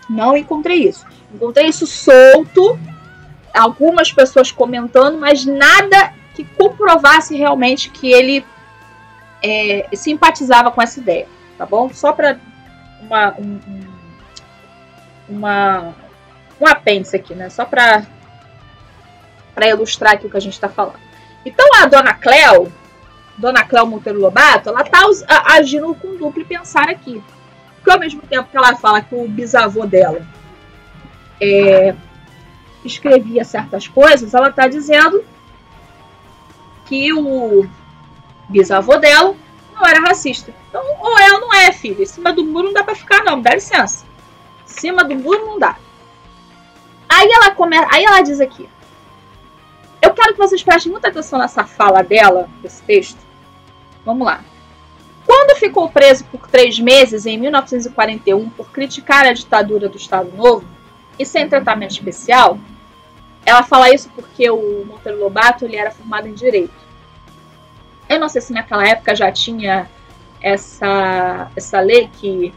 Não 0.09 0.35
encontrei 0.35 0.85
isso. 0.85 1.05
Encontrei 1.33 1.67
isso 1.67 1.87
solto, 1.87 2.77
algumas 3.53 4.11
pessoas 4.11 4.51
comentando, 4.51 5.17
mas 5.17 5.45
nada 5.45 6.13
que 6.35 6.43
comprovasse 6.43 7.33
realmente 7.33 7.89
que 7.89 8.11
ele 8.11 8.45
é, 9.41 9.87
simpatizava 9.93 10.69
com 10.69 10.81
essa 10.81 10.99
ideia, 10.99 11.27
tá 11.57 11.65
bom? 11.65 11.89
Só 11.93 12.11
para 12.11 12.37
uma, 13.05 13.35
um, 13.37 13.59
uma 15.29 15.93
um 16.59 16.67
apêndice 16.67 17.15
aqui, 17.15 17.35
né? 17.35 17.49
Só 17.49 17.65
para 17.65 18.05
para 19.53 19.69
ilustrar 19.69 20.13
aqui 20.13 20.25
o 20.25 20.29
que 20.29 20.37
a 20.37 20.41
gente 20.41 20.53
está 20.53 20.67
falando. 20.67 20.99
Então 21.45 21.67
a 21.75 21.85
dona 21.85 22.13
Cleo, 22.13 22.71
dona 23.37 23.63
Cleo 23.63 23.85
Monteiro 23.85 24.19
Lobato, 24.19 24.69
ela 24.69 24.81
está 24.81 25.01
agindo 25.55 25.93
com 25.93 26.15
duplo 26.15 26.43
pensar 26.43 26.89
aqui. 26.89 27.21
Porque 27.75 27.91
ao 27.91 27.99
mesmo 27.99 28.21
tempo 28.21 28.49
que 28.49 28.57
ela 28.57 28.75
fala 28.75 29.01
que 29.01 29.13
o 29.13 29.27
bisavô 29.27 29.85
dela 29.85 30.25
é, 31.39 31.93
escrevia 32.83 33.43
certas 33.43 33.87
coisas, 33.87 34.33
ela 34.33 34.49
está 34.49 34.67
dizendo 34.67 35.23
que 36.85 37.13
o 37.13 37.67
bisavô 38.49 38.97
dela 38.97 39.35
não 39.73 39.85
era 39.85 39.99
racista. 39.99 40.53
Então, 40.69 40.83
ou 40.99 41.19
é 41.19 41.33
ou 41.33 41.41
não 41.41 41.53
é, 41.53 41.71
filho. 41.71 42.01
Em 42.01 42.05
cima 42.05 42.31
do 42.31 42.43
muro 42.43 42.67
não 42.67 42.73
dá 42.73 42.83
para 42.83 42.95
ficar, 42.95 43.23
não. 43.23 43.41
Dá 43.41 43.53
licença. 43.53 44.05
Em 44.65 44.71
cima 44.71 45.03
do 45.03 45.15
muro 45.15 45.45
não 45.45 45.59
dá. 45.59 45.77
Aí 47.09 47.29
ela 47.31 47.51
começa, 47.51 47.87
aí 47.91 48.03
ela 48.03 48.21
diz 48.21 48.39
aqui: 48.39 48.67
eu 50.03 50.13
quero 50.13 50.33
que 50.33 50.39
vocês 50.39 50.61
prestem 50.61 50.91
muita 50.91 51.07
atenção 51.07 51.39
nessa 51.39 51.63
fala 51.63 52.03
dela, 52.03 52.49
desse 52.61 52.83
texto. 52.83 53.19
Vamos 54.03 54.27
lá. 54.27 54.43
Quando 55.25 55.57
ficou 55.57 55.89
preso 55.89 56.25
por 56.25 56.45
três 56.49 56.77
meses 56.77 57.25
em 57.25 57.37
1941 57.37 58.49
por 58.49 58.69
criticar 58.69 59.25
a 59.25 59.31
ditadura 59.31 59.87
do 59.87 59.95
Estado 59.95 60.29
Novo 60.35 60.65
e 61.17 61.25
sem 61.25 61.47
tratamento 61.47 61.91
especial, 61.91 62.59
ela 63.45 63.63
fala 63.63 63.93
isso 63.93 64.09
porque 64.13 64.49
o 64.49 64.83
Monteiro 64.85 65.19
Lobato 65.19 65.63
ele 65.63 65.77
era 65.77 65.89
formado 65.89 66.27
em 66.27 66.33
direito. 66.33 66.82
Eu 68.13 68.19
não 68.19 68.29
sei 68.29 68.41
se 68.41 68.53
naquela 68.53 68.87
época 68.87 69.15
já 69.15 69.31
tinha 69.31 69.89
essa, 70.39 71.49
essa 71.55 71.79
lei 71.79 72.07
que, 72.13 72.53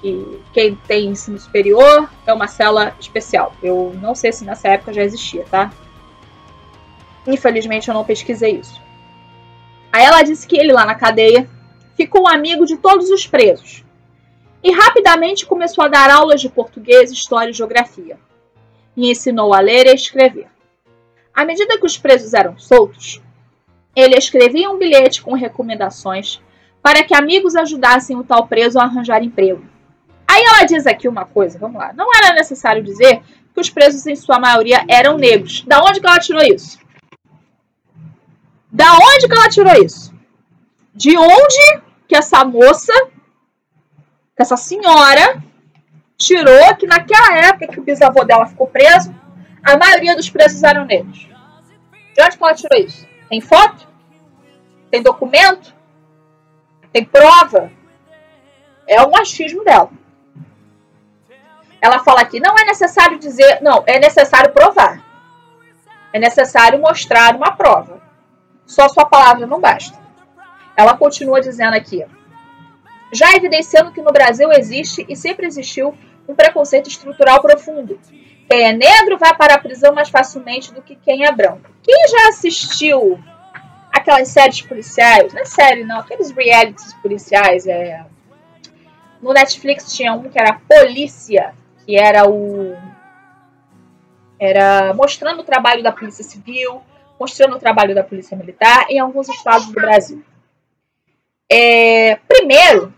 que 0.00 0.40
quem 0.52 0.76
tem 0.76 1.08
ensino 1.08 1.38
superior 1.38 2.08
é 2.24 2.32
uma 2.32 2.46
cela 2.46 2.94
especial. 3.00 3.52
Eu 3.60 3.92
não 4.00 4.14
sei 4.14 4.32
se 4.32 4.44
nessa 4.44 4.68
época 4.68 4.92
já 4.92 5.02
existia, 5.02 5.44
tá? 5.50 5.72
Infelizmente 7.26 7.88
eu 7.88 7.94
não 7.94 8.04
pesquisei 8.04 8.52
isso. 8.56 8.80
Aí 9.92 10.04
ela 10.04 10.22
disse 10.22 10.46
que 10.46 10.56
ele 10.56 10.72
lá 10.72 10.84
na 10.84 10.94
cadeia 10.94 11.48
ficou 11.96 12.28
amigo 12.28 12.64
de 12.64 12.76
todos 12.76 13.10
os 13.10 13.26
presos 13.26 13.84
e 14.62 14.70
rapidamente 14.70 15.44
começou 15.44 15.84
a 15.84 15.88
dar 15.88 16.08
aulas 16.10 16.40
de 16.40 16.48
português, 16.48 17.10
história 17.10 17.50
e 17.50 17.54
geografia. 17.54 18.16
E 18.96 19.10
ensinou 19.10 19.52
a 19.52 19.60
ler 19.60 19.86
e 19.86 19.94
escrever. 19.94 20.46
À 21.34 21.44
medida 21.44 21.78
que 21.78 21.86
os 21.86 21.96
presos 21.96 22.34
eram 22.34 22.58
soltos, 22.58 23.20
ele 23.94 24.16
escrevia 24.16 24.70
um 24.70 24.78
bilhete 24.78 25.22
com 25.22 25.34
recomendações 25.34 26.40
para 26.82 27.02
que 27.02 27.14
amigos 27.14 27.56
ajudassem 27.56 28.16
o 28.16 28.24
tal 28.24 28.46
preso 28.46 28.78
a 28.78 28.84
arranjar 28.84 29.22
emprego. 29.22 29.64
Aí 30.26 30.42
ela 30.42 30.64
diz 30.64 30.86
aqui 30.86 31.08
uma 31.08 31.24
coisa, 31.24 31.58
vamos 31.58 31.78
lá. 31.78 31.92
Não 31.92 32.06
era 32.14 32.34
necessário 32.34 32.82
dizer 32.82 33.22
que 33.54 33.60
os 33.60 33.70
presos, 33.70 34.06
em 34.06 34.14
sua 34.14 34.38
maioria, 34.38 34.84
eram 34.88 35.16
negros. 35.16 35.62
Da 35.66 35.82
onde 35.82 36.00
que 36.00 36.06
ela 36.06 36.18
tirou 36.18 36.42
isso? 36.42 36.78
Da 38.70 38.92
onde 38.94 39.26
que 39.26 39.34
ela 39.34 39.48
tirou 39.48 39.84
isso? 39.84 40.14
De 40.94 41.16
onde 41.16 41.80
que 42.06 42.14
essa 42.14 42.44
moça, 42.44 42.92
que 44.36 44.42
essa 44.42 44.56
senhora, 44.56 45.42
tirou 46.16 46.76
que 46.76 46.86
naquela 46.86 47.36
época 47.38 47.68
que 47.68 47.80
o 47.80 47.84
bisavô 47.84 48.24
dela 48.24 48.46
ficou 48.46 48.66
preso, 48.66 49.14
a 49.62 49.76
maioria 49.76 50.14
dos 50.14 50.28
presos 50.28 50.62
eram 50.62 50.84
negros? 50.84 51.28
De 52.14 52.22
onde 52.22 52.36
que 52.36 52.44
ela 52.44 52.54
tirou 52.54 52.80
isso? 52.84 53.06
Tem 53.28 53.40
foto? 53.40 53.86
Tem 54.90 55.02
documento? 55.02 55.74
Tem 56.92 57.04
prova? 57.04 57.70
É 58.86 59.02
o 59.02 59.10
machismo 59.10 59.64
dela. 59.64 59.90
Ela 61.80 62.00
fala 62.00 62.22
aqui, 62.22 62.40
não 62.40 62.56
é 62.58 62.64
necessário 62.64 63.18
dizer, 63.18 63.60
não, 63.60 63.84
é 63.86 63.98
necessário 64.00 64.52
provar. 64.52 65.04
É 66.12 66.18
necessário 66.18 66.80
mostrar 66.80 67.36
uma 67.36 67.52
prova. 67.52 68.00
Só 68.66 68.88
sua 68.88 69.04
palavra 69.04 69.46
não 69.46 69.60
basta. 69.60 69.98
ela 70.76 70.96
continua 70.96 71.40
dizendo 71.40 71.74
aqui: 71.74 72.04
já 73.12 73.34
evidenciando 73.34 73.92
que 73.92 74.02
no 74.02 74.12
Brasil 74.12 74.50
existe 74.52 75.04
e 75.08 75.16
sempre 75.16 75.46
existiu 75.46 75.96
um 76.26 76.34
preconceito 76.34 76.88
estrutural 76.88 77.40
profundo. 77.40 77.98
Quem 78.48 78.64
é 78.64 78.72
negro 78.72 79.18
vai 79.18 79.36
para 79.36 79.54
a 79.54 79.58
prisão 79.58 79.94
mais 79.94 80.08
facilmente 80.08 80.72
do 80.72 80.80
que 80.80 80.96
quem 80.96 81.26
é 81.26 81.30
branco. 81.30 81.70
Quem 81.82 82.08
já 82.08 82.28
assistiu 82.28 83.22
aquelas 83.92 84.28
séries 84.28 84.62
policiais? 84.62 85.34
Não 85.34 85.42
é 85.42 85.44
série, 85.44 85.84
não, 85.84 85.98
aqueles 85.98 86.30
realities 86.30 86.94
policiais. 86.94 87.66
É... 87.66 88.06
No 89.20 89.34
Netflix 89.34 89.94
tinha 89.94 90.14
um 90.14 90.30
que 90.30 90.40
era 90.40 90.60
Polícia, 90.66 91.54
que 91.84 91.94
era 91.94 92.26
o. 92.26 92.74
Era 94.40 94.94
mostrando 94.94 95.40
o 95.40 95.44
trabalho 95.44 95.82
da 95.82 95.92
Polícia 95.92 96.24
Civil, 96.24 96.80
mostrando 97.20 97.56
o 97.56 97.58
trabalho 97.58 97.94
da 97.94 98.04
Polícia 98.04 98.36
Militar 98.36 98.86
em 98.88 98.98
alguns 98.98 99.28
estados 99.28 99.66
do 99.66 99.72
Brasil. 99.72 100.24
É, 101.50 102.16
primeiro, 102.26 102.94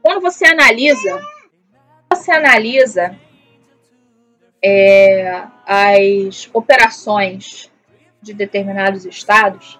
quando 0.00 0.22
você 0.22 0.46
analisa, 0.46 1.20
você 2.10 2.30
analisa 2.30 3.14
é, 4.62 5.44
as 5.66 6.48
operações 6.52 7.70
de 8.20 8.34
determinados 8.34 9.04
estados, 9.04 9.78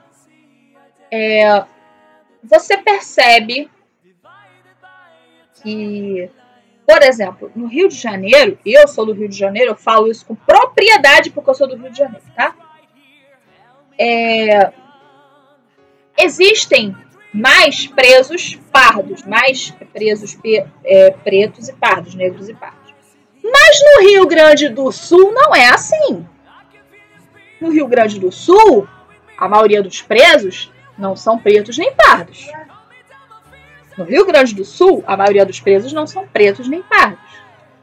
é, 1.10 1.64
você 2.42 2.76
percebe 2.78 3.70
que, 5.62 6.30
por 6.86 7.02
exemplo, 7.02 7.50
no 7.54 7.66
Rio 7.66 7.88
de 7.88 7.96
Janeiro, 7.96 8.58
eu 8.64 8.86
sou 8.86 9.04
do 9.04 9.12
Rio 9.12 9.28
de 9.28 9.36
Janeiro, 9.36 9.72
eu 9.72 9.76
falo 9.76 10.10
isso 10.10 10.24
com 10.24 10.34
propriedade 10.34 11.30
porque 11.30 11.50
eu 11.50 11.54
sou 11.54 11.66
do 11.66 11.76
Rio 11.76 11.90
de 11.90 11.98
Janeiro, 11.98 12.24
tá? 12.36 12.54
É, 13.98 14.72
existem 16.16 16.96
mais 17.32 17.86
presos 17.86 18.54
pardos, 18.72 19.24
mais 19.24 19.70
presos 19.92 20.38
é, 20.84 21.10
pretos 21.10 21.68
e 21.68 21.72
pardos, 21.74 22.14
negros 22.14 22.48
e 22.48 22.54
pardos. 22.54 22.77
Mas 23.68 23.80
no 23.82 24.08
Rio 24.08 24.26
Grande 24.26 24.70
do 24.70 24.90
Sul 24.90 25.30
não 25.30 25.54
é 25.54 25.68
assim. 25.68 26.26
No 27.60 27.70
Rio 27.70 27.86
Grande 27.86 28.18
do 28.18 28.32
Sul, 28.32 28.88
a 29.36 29.46
maioria 29.46 29.82
dos 29.82 30.00
presos 30.00 30.72
não 30.96 31.14
são 31.14 31.38
pretos 31.38 31.76
nem 31.76 31.92
pardos. 31.92 32.46
No 33.94 34.04
Rio 34.04 34.24
Grande 34.24 34.54
do 34.54 34.64
Sul, 34.64 35.04
a 35.06 35.18
maioria 35.18 35.44
dos 35.44 35.60
presos 35.60 35.92
não 35.92 36.06
são 36.06 36.26
pretos 36.26 36.66
nem 36.66 36.82
pardos. 36.82 37.20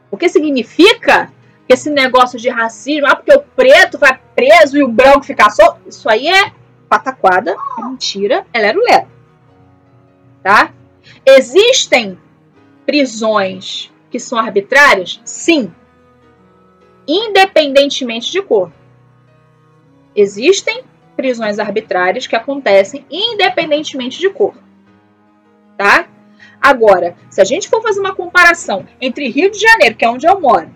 O 0.10 0.18
que 0.18 0.28
significa 0.28 1.32
que 1.68 1.74
esse 1.76 1.92
negócio 1.92 2.40
de 2.40 2.50
racismo, 2.50 3.06
ah, 3.06 3.16
porque 3.16 3.36
o 3.36 3.44
preto 3.56 4.00
vai 4.00 4.20
preso 4.36 4.80
e 4.80 4.84
o 4.84 4.88
branco 4.88 5.24
fica 5.24 5.52
solto, 5.52 5.82
isso 5.88 6.10
aí 6.10 6.28
é 6.28 6.52
pataquada, 6.90 7.56
é 7.78 7.82
mentira, 7.84 8.44
é 8.52 8.60
lero-lero. 8.60 9.08
Tá? 10.42 10.72
Existem 11.24 12.18
prisões 12.88 13.94
que 14.16 14.20
são 14.22 14.40
arbitrárias? 14.40 15.20
Sim. 15.26 15.74
Independentemente 17.06 18.32
de 18.32 18.42
cor. 18.42 18.72
Existem 20.16 20.86
prisões 21.18 21.60
arbitrárias 21.60 22.26
que 22.26 22.34
acontecem 22.34 23.06
independentemente 23.12 24.18
de 24.18 24.30
cor. 24.30 24.56
Tá? 25.78 26.08
Agora, 26.62 27.18
se 27.30 27.42
a 27.42 27.44
gente 27.44 27.68
for 27.68 27.82
fazer 27.82 28.00
uma 28.00 28.16
comparação 28.16 28.88
entre 29.02 29.28
Rio 29.28 29.52
de 29.52 29.60
Janeiro, 29.60 29.98
que 29.98 30.06
é 30.06 30.10
onde 30.10 30.26
eu 30.26 30.40
moro, 30.40 30.74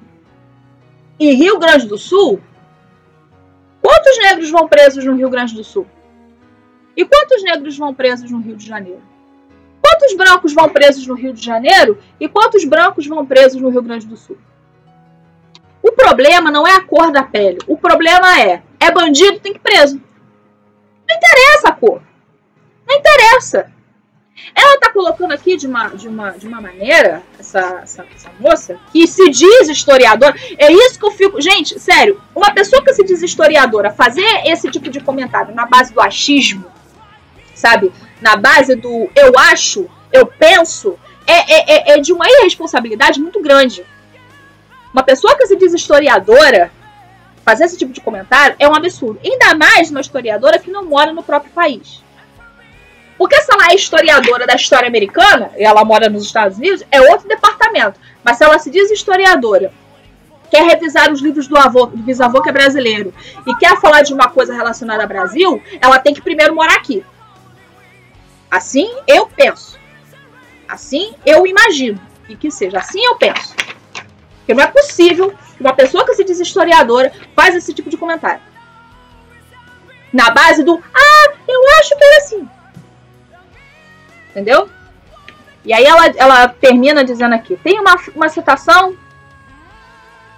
e 1.18 1.32
Rio 1.32 1.58
Grande 1.58 1.88
do 1.88 1.98
Sul, 1.98 2.42
quantos 3.82 4.18
negros 4.18 4.52
vão 4.52 4.68
presos 4.68 5.06
no 5.06 5.16
Rio 5.16 5.30
Grande 5.30 5.56
do 5.56 5.64
Sul? 5.64 5.88
E 6.94 7.06
quantos 7.06 7.42
negros 7.42 7.78
vão 7.78 7.94
presos 7.94 8.30
no 8.30 8.42
Rio 8.42 8.58
de 8.58 8.68
Janeiro? 8.68 9.02
Quantos 10.00 10.16
brancos 10.16 10.54
vão 10.54 10.70
presos 10.70 11.06
no 11.06 11.14
Rio 11.14 11.34
de 11.34 11.44
Janeiro 11.44 11.98
e 12.22 12.30
quantos 12.30 12.64
brancos 12.64 13.06
vão 13.06 13.26
presos 13.26 13.62
no 13.62 13.68
Rio 13.68 13.82
Grande 13.82 14.08
do 14.08 14.16
Sul? 14.16 14.38
O 15.84 15.92
problema 15.92 16.50
não 16.50 16.66
é 16.66 16.76
a 16.76 16.82
cor 16.82 17.12
da 17.12 17.22
pele. 17.22 17.58
O 17.68 17.78
problema 17.78 18.40
é, 18.40 18.64
é 18.80 18.92
bandido, 18.92 19.42
tem 19.42 19.52
que 19.52 19.60
ir 19.60 19.62
preso. 19.62 20.02
Não 21.08 21.18
interessa 21.18 21.68
a 21.68 21.72
cor. 21.74 22.02
Não 22.88 22.96
interessa. 22.96 23.70
Ela 24.56 24.76
está 24.76 24.90
colocando 24.94 25.34
aqui 25.34 25.58
de 25.58 25.68
uma, 25.68 25.90
de 25.90 26.08
uma, 26.08 26.32
de 26.32 26.48
uma 26.48 26.62
maneira, 26.62 27.22
essa, 27.38 27.82
essa, 27.84 28.06
essa, 28.16 28.32
moça, 28.40 28.80
que 28.94 29.06
se 29.06 29.30
diz 29.30 29.68
historiadora. 29.68 30.34
É 30.58 30.72
isso 30.72 30.98
que 30.98 31.06
eu 31.06 31.12
fico. 31.12 31.42
Gente, 31.42 31.78
sério, 31.78 32.22
uma 32.34 32.54
pessoa 32.54 32.82
que 32.82 32.94
se 32.94 33.04
diz 33.04 33.22
historiadora 33.22 33.92
fazer 33.92 34.26
esse 34.46 34.72
tipo 34.72 34.90
de 34.90 35.02
comentário 35.02 35.54
na 35.54 35.66
base 35.66 35.94
do 35.94 36.00
achismo, 36.00 36.79
sabe? 37.60 37.92
na 38.22 38.36
base 38.36 38.76
do 38.76 39.10
eu 39.16 39.34
acho, 39.38 39.90
eu 40.12 40.26
penso, 40.26 40.98
é, 41.26 41.34
é, 41.34 41.92
é, 41.94 41.98
é 41.98 42.00
de 42.00 42.12
uma 42.12 42.26
irresponsabilidade 42.28 43.20
muito 43.20 43.42
grande. 43.42 43.86
Uma 44.94 45.04
pessoa 45.04 45.38
que 45.38 45.46
se 45.46 45.56
diz 45.56 45.74
historiadora 45.74 46.72
fazer 47.46 47.66
esse 47.66 47.78
tipo 47.78 47.94
de 47.94 48.02
comentário 48.02 48.56
é 48.60 48.68
um 48.68 48.76
absurdo. 48.76 49.20
Ainda 49.24 49.56
mais 49.56 49.90
uma 49.90 50.02
historiadora 50.02 50.60
que 50.60 50.70
não 50.70 50.86
mora 50.86 51.14
no 51.14 51.24
próprio 51.24 51.52
país. 51.52 52.04
Porque 53.18 53.40
se 53.42 53.52
ela 53.52 53.72
é 53.72 53.76
historiadora 53.76 54.48
da 54.48 54.56
história 54.56 54.88
americana, 54.88 55.52
e 55.58 55.64
ela 55.64 55.84
mora 55.84 56.10
nos 56.10 56.24
Estados 56.24 56.58
Unidos, 56.58 56.84
é 56.90 57.02
outro 57.02 57.28
departamento. 57.28 58.00
Mas 58.24 58.38
se 58.38 58.44
ela 58.44 58.58
se 58.58 58.72
diz 58.72 58.90
historiadora, 58.90 59.74
quer 60.50 60.64
revisar 60.64 61.12
os 61.12 61.22
livros 61.22 61.48
do 61.48 61.58
avô, 61.58 61.86
do 61.86 61.98
bisavô 61.98 62.42
que 62.42 62.50
é 62.50 62.54
brasileiro, 62.54 63.14
e 63.46 63.56
quer 63.56 63.80
falar 63.80 64.04
de 64.04 64.14
uma 64.14 64.30
coisa 64.30 64.54
relacionada 64.54 65.04
ao 65.04 65.08
Brasil, 65.08 65.62
ela 65.82 66.00
tem 66.00 66.14
que 66.14 66.22
primeiro 66.22 66.56
morar 66.56 66.76
aqui. 66.76 67.04
Assim 68.50 68.90
eu 69.08 69.28
penso. 69.28 69.80
Assim 70.68 71.16
eu 71.26 71.46
imagino. 71.46 72.00
E 72.28 72.36
que 72.36 72.52
seja. 72.52 72.80
Assim 72.80 73.04
eu 73.04 73.16
penso. 73.16 73.56
Porque 74.40 74.54
não 74.54 74.64
é 74.64 74.68
possível 74.68 75.34
que 75.56 75.62
uma 75.62 75.74
pessoa 75.74 76.06
que 76.06 76.14
se 76.16 76.24
diz 76.24 76.40
historiadora 76.40 77.12
faz 77.36 77.56
esse 77.56 77.74
tipo 77.74 77.90
de 77.90 77.98
comentário. 77.98 78.42
Na 80.12 80.32
base 80.32 80.64
do 80.64 80.82
Ah, 80.94 81.34
eu 81.48 81.62
acho 81.80 81.96
que 81.96 82.04
é 82.04 82.18
assim. 82.18 82.50
Entendeu? 84.32 84.70
E 85.66 85.74
aí 85.74 85.86
ela, 85.86 86.08
ela 86.16 86.48
termina 86.48 87.04
dizendo 87.04 87.36
aqui: 87.36 87.56
tem 87.58 87.80
uma, 87.80 87.96
uma 88.16 88.30
citação 88.30 88.96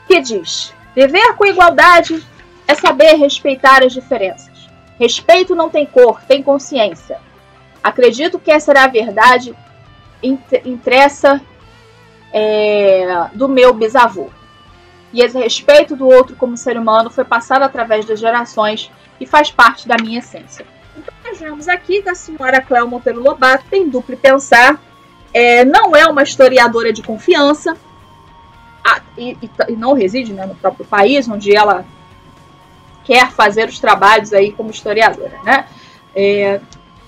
que 0.08 0.19
diz: 0.19 0.74
Viver 0.95 1.36
com 1.36 1.45
igualdade 1.45 2.26
é 2.67 2.76
saber 2.76 3.15
respeitar 3.15 3.84
as 3.84 3.93
diferenças. 3.93 4.69
Respeito 5.00 5.56
não 5.56 5.69
tem 5.69 5.86
cor, 5.86 6.21
tem 6.24 6.43
consciência. 6.43 7.17
Acredito 7.84 8.39
que 8.39 8.52
essa 8.52 8.72
era 8.72 8.84
a 8.84 8.88
verdade 8.88 9.56
impressa 10.65 11.41
é, 12.32 13.28
do 13.34 13.48
meu 13.48 13.74
bisavô. 13.74 14.30
E 15.13 15.22
esse 15.22 15.38
respeito 15.38 15.96
do 15.96 16.08
outro 16.08 16.36
como 16.36 16.56
ser 16.56 16.78
humano 16.78 17.10
foi 17.10 17.26
passado 17.26 17.63
através 17.63 18.06
das 18.06 18.20
gerações 18.20 18.89
e 19.20 19.26
faz 19.26 19.52
parte 19.52 19.88
da 19.88 19.98
minha 20.02 20.20
essência. 20.20 20.65
Então, 20.98 21.13
nós 21.26 21.39
vemos 21.39 21.67
aqui 21.67 22.02
que 22.02 22.10
a 22.10 22.15
senhora 22.15 22.62
Cléo 22.62 22.88
Monteiro 22.88 23.22
Lobato 23.22 23.65
tem 23.70 23.89
duplo 23.89 24.15
pensar, 24.15 24.80
é, 25.34 25.65
não 25.65 25.96
é 25.96 26.06
uma 26.06 26.24
historiadora 26.24 26.94
de 26.94 27.02
confiança, 27.02 27.76
e, 29.17 29.38
e, 29.70 29.76
não 29.76 29.94
reside 29.94 30.34
né, 30.34 30.46
no 30.46 30.56
próprio 30.56 30.86
país, 30.86 31.28
onde 31.28 31.56
ela 31.56 31.86
quer 33.04 33.32
fazer 33.32 33.67
os 33.67 33.80
trabalhos 33.80 34.34
aí 34.34 34.52
como 34.52 34.72
historiadora. 34.72 35.38
Né? 35.44 35.65
É, 36.15 36.62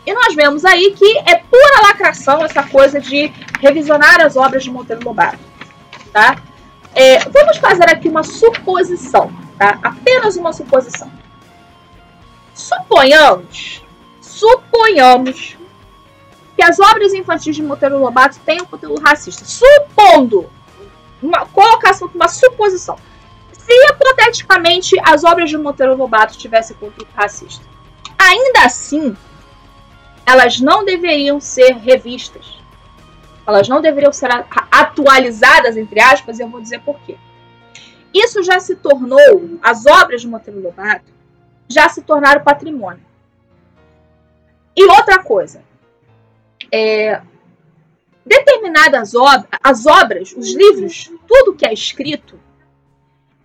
e 0.05 0.13
nós 0.13 0.35
vemos 0.35 0.65
aí 0.65 0.91
que 0.91 1.17
é 1.19 1.35
pura 1.35 1.81
lacração 1.87 2.43
essa 2.43 2.63
coisa 2.63 2.99
de 2.99 3.31
revisionar 3.59 4.21
as 4.21 4.35
obras 4.35 4.63
de 4.63 4.69
Monteiro 4.69 5.03
Lobato. 5.03 5.39
Tá? 6.11 6.37
É, 6.93 7.19
vamos 7.29 7.57
fazer 7.57 7.89
aqui 7.89 8.09
uma 8.09 8.23
suposição, 8.23 9.31
tá? 9.57 9.79
apenas 9.81 10.35
uma 10.35 10.51
suposição. 10.51 11.11
Suponhamos, 12.53 13.81
suponhamos 14.21 15.57
que 16.55 16.61
as 16.61 16.79
obras 16.79 17.13
infantis 17.13 17.55
de 17.55 17.63
Monteiro 17.63 17.97
Lobato 17.97 18.39
tenham 18.45 18.65
conteúdo 18.65 19.01
racista. 19.01 19.43
Supondo, 19.45 20.49
uma 21.21 21.45
colocação, 21.47 22.09
uma 22.13 22.27
suposição. 22.27 22.97
Se 23.53 23.73
hipoteticamente 23.89 24.95
as 25.03 25.23
obras 25.23 25.49
de 25.49 25.57
Monteiro 25.57 25.95
Lobato 25.95 26.37
tivessem 26.37 26.75
conteúdo 26.75 27.07
racista, 27.15 27.63
ainda 28.17 28.65
assim 28.65 29.15
elas 30.25 30.59
não 30.59 30.85
deveriam 30.85 31.39
ser 31.39 31.73
revistas. 31.73 32.57
Elas 33.45 33.67
não 33.67 33.81
deveriam 33.81 34.13
ser 34.13 34.29
atualizadas, 34.71 35.75
entre 35.75 36.01
aspas, 36.01 36.39
e 36.39 36.43
eu 36.43 36.49
vou 36.49 36.61
dizer 36.61 36.79
por 36.81 36.99
quê. 37.01 37.17
Isso 38.13 38.43
já 38.43 38.59
se 38.59 38.75
tornou, 38.75 39.59
as 39.61 39.85
obras 39.85 40.21
de 40.21 40.27
Monteiro 40.27 40.61
Lobato 40.61 41.11
já 41.67 41.89
se 41.89 42.01
tornaram 42.01 42.43
patrimônio. 42.43 43.03
E 44.75 44.85
outra 44.85 45.23
coisa, 45.23 45.63
é, 46.71 47.21
determinadas 48.25 49.13
obras, 49.13 49.45
as 49.63 49.85
obras, 49.85 50.33
os 50.37 50.53
livros, 50.53 51.11
tudo 51.27 51.55
que 51.55 51.65
é 51.65 51.73
escrito, 51.73 52.39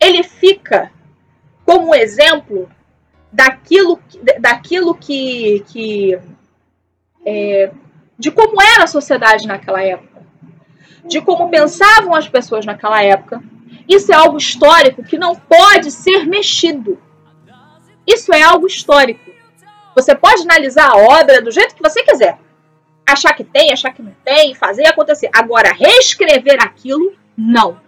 ele 0.01 0.23
fica 0.23 0.93
como 1.65 1.95
exemplo 1.95 2.71
daquilo, 3.33 4.01
daquilo 4.39 4.95
que, 4.95 5.65
que 5.69 6.19
é, 7.29 7.71
de 8.19 8.31
como 8.31 8.61
era 8.63 8.85
a 8.85 8.87
sociedade 8.87 9.47
naquela 9.47 9.83
época, 9.83 10.23
de 11.05 11.21
como 11.21 11.51
pensavam 11.51 12.15
as 12.15 12.27
pessoas 12.27 12.65
naquela 12.65 13.03
época. 13.03 13.43
Isso 13.87 14.11
é 14.11 14.15
algo 14.15 14.39
histórico 14.39 15.05
que 15.05 15.19
não 15.19 15.35
pode 15.35 15.91
ser 15.91 16.27
mexido. 16.27 16.99
Isso 18.07 18.33
é 18.33 18.43
algo 18.43 18.67
histórico. 18.67 19.31
Você 19.95 20.15
pode 20.15 20.43
analisar 20.43 20.91
a 20.91 20.97
obra 20.97 21.43
do 21.43 21.51
jeito 21.51 21.75
que 21.75 21.83
você 21.83 22.03
quiser. 22.03 22.39
Achar 23.07 23.35
que 23.35 23.45
tem, 23.45 23.73
achar 23.73 23.93
que 23.93 24.03
não 24.03 24.15
tem, 24.25 24.55
fazer 24.55 24.87
acontecer. 24.87 25.31
Agora, 25.35 25.73
reescrever 25.73 26.63
aquilo, 26.63 27.15
não. 27.37 27.81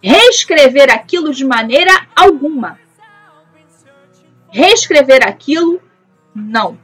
Reescrever 0.00 0.92
aquilo 0.92 1.32
de 1.32 1.44
maneira 1.44 1.92
alguma. 2.14 2.78
Reescrever 4.50 5.26
aquilo, 5.26 5.80
não. 6.34 6.78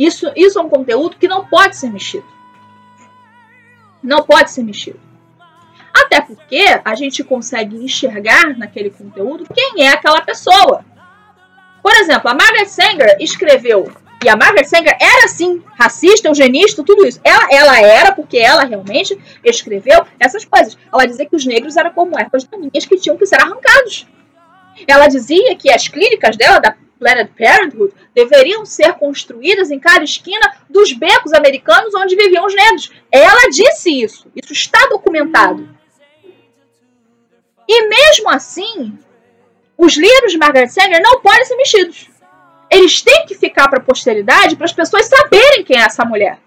Isso, 0.00 0.32
isso 0.34 0.58
é 0.58 0.62
um 0.62 0.68
conteúdo 0.70 1.18
que 1.18 1.28
não 1.28 1.44
pode 1.44 1.76
ser 1.76 1.90
mexido. 1.90 2.24
Não 4.02 4.22
pode 4.22 4.50
ser 4.50 4.62
mexido. 4.62 4.98
Até 5.92 6.22
porque 6.22 6.64
a 6.82 6.94
gente 6.94 7.22
consegue 7.22 7.76
enxergar 7.76 8.56
naquele 8.56 8.88
conteúdo 8.88 9.44
quem 9.52 9.84
é 9.84 9.90
aquela 9.90 10.22
pessoa. 10.22 10.82
Por 11.82 11.92
exemplo, 11.96 12.30
a 12.30 12.34
Margaret 12.34 12.64
Sanger 12.64 13.18
escreveu, 13.20 13.92
e 14.24 14.28
a 14.30 14.36
Margaret 14.36 14.64
Sanger 14.64 14.96
era 14.98 15.28
sim 15.28 15.62
racista, 15.78 16.28
eugenista, 16.28 16.82
tudo 16.82 17.06
isso. 17.06 17.20
Ela, 17.22 17.48
ela 17.50 17.78
era, 17.78 18.12
porque 18.12 18.38
ela 18.38 18.64
realmente 18.64 19.18
escreveu 19.44 20.06
essas 20.18 20.46
coisas. 20.46 20.78
Ela 20.90 21.04
dizia 21.04 21.26
que 21.26 21.36
os 21.36 21.44
negros 21.44 21.76
eram 21.76 21.90
como 21.90 22.18
ervas 22.18 22.44
daninhas 22.44 22.86
que 22.86 22.96
tinham 22.96 23.18
que 23.18 23.26
ser 23.26 23.38
arrancados. 23.38 24.06
Ela 24.88 25.08
dizia 25.08 25.54
que 25.56 25.70
as 25.70 25.88
clínicas 25.88 26.38
dela, 26.38 26.58
da 26.58 26.74
Planned 27.00 27.32
Parenthood 27.36 27.94
deveriam 28.14 28.66
ser 28.66 28.92
construídas 28.92 29.70
em 29.70 29.80
cada 29.80 30.04
esquina 30.04 30.54
dos 30.68 30.92
becos 30.92 31.32
americanos 31.32 31.94
onde 31.94 32.14
viviam 32.14 32.44
os 32.44 32.54
negros. 32.54 32.92
Ela 33.10 33.48
disse 33.48 34.02
isso. 34.02 34.30
Isso 34.36 34.52
está 34.52 34.86
documentado. 34.90 35.66
E 37.66 37.88
mesmo 37.88 38.28
assim, 38.28 38.98
os 39.78 39.96
livros 39.96 40.32
de 40.32 40.38
Margaret 40.38 40.68
Sanger 40.68 41.00
não 41.02 41.20
podem 41.20 41.44
ser 41.46 41.56
mexidos. 41.56 42.10
Eles 42.70 43.00
têm 43.00 43.26
que 43.26 43.34
ficar 43.34 43.68
para 43.68 43.80
a 43.80 43.82
posteridade 43.82 44.54
para 44.54 44.66
as 44.66 44.72
pessoas 44.72 45.06
saberem 45.06 45.64
quem 45.64 45.78
é 45.78 45.84
essa 45.84 46.04
mulher. 46.04 46.38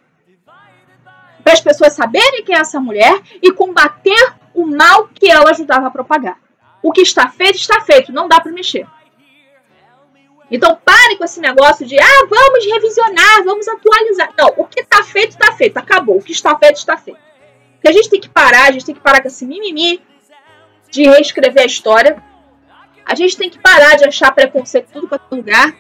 Para 1.43 1.53
as 1.53 1.61
pessoas 1.61 1.93
saberem 1.93 2.43
quem 2.45 2.55
é 2.55 2.59
essa 2.59 2.79
mulher 2.79 3.21
e 3.41 3.51
combater 3.51 4.33
o 4.53 4.65
mal 4.65 5.09
que 5.13 5.29
ela 5.29 5.49
ajudava 5.49 5.87
a 5.87 5.91
propagar. 5.91 6.37
O 6.81 6.91
que 6.91 7.01
está 7.01 7.27
feito, 7.27 7.55
está 7.55 7.81
feito. 7.81 8.11
Não 8.11 8.27
dá 8.27 8.39
para 8.39 8.51
mexer. 8.51 8.87
Então 10.51 10.75
pare 10.83 11.17
com 11.17 11.23
esse 11.23 11.39
negócio 11.39 11.85
de 11.85 11.97
ah, 11.99 12.27
vamos 12.29 12.65
revisionar, 12.65 13.43
vamos 13.43 13.67
atualizar. 13.67 14.33
Não, 14.37 14.53
o 14.57 14.65
que 14.65 14.81
está 14.81 15.03
feito, 15.03 15.31
está 15.31 15.51
feito, 15.53 15.77
acabou. 15.77 16.17
O 16.17 16.23
que 16.23 16.31
está 16.31 16.57
feito, 16.57 16.77
está 16.77 16.97
feito. 16.97 17.19
que 17.81 17.89
a 17.89 17.91
gente 17.91 18.09
tem 18.09 18.21
que 18.21 18.29
parar, 18.29 18.69
a 18.69 18.71
gente 18.71 18.85
tem 18.85 18.95
que 18.95 19.01
parar 19.01 19.21
com 19.21 19.27
esse 19.27 19.45
mimimi 19.45 20.01
de 20.89 21.03
reescrever 21.03 21.63
a 21.63 21.65
história. 21.65 22.23
A 23.05 23.15
gente 23.15 23.35
tem 23.35 23.49
que 23.49 23.59
parar 23.59 23.97
de 23.97 24.05
achar 24.05 24.31
preconceito 24.31 24.89
tudo 24.93 25.07
para 25.07 25.17
todo 25.17 25.37
lugar 25.37 25.75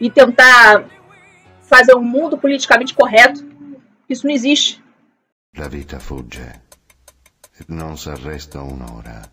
e 0.00 0.10
tentar 0.10 0.88
fazer 1.60 1.94
um 1.94 2.02
mundo 2.02 2.38
politicamente 2.38 2.94
correto. 2.94 3.44
Isso 4.08 4.26
não 4.26 4.34
existe. 4.34 4.82
La 5.54 5.68
vita 5.68 6.00
fugge 6.00 6.62
non 7.68 7.96
s'arresta 7.96 8.62
un'ora. 8.62 9.31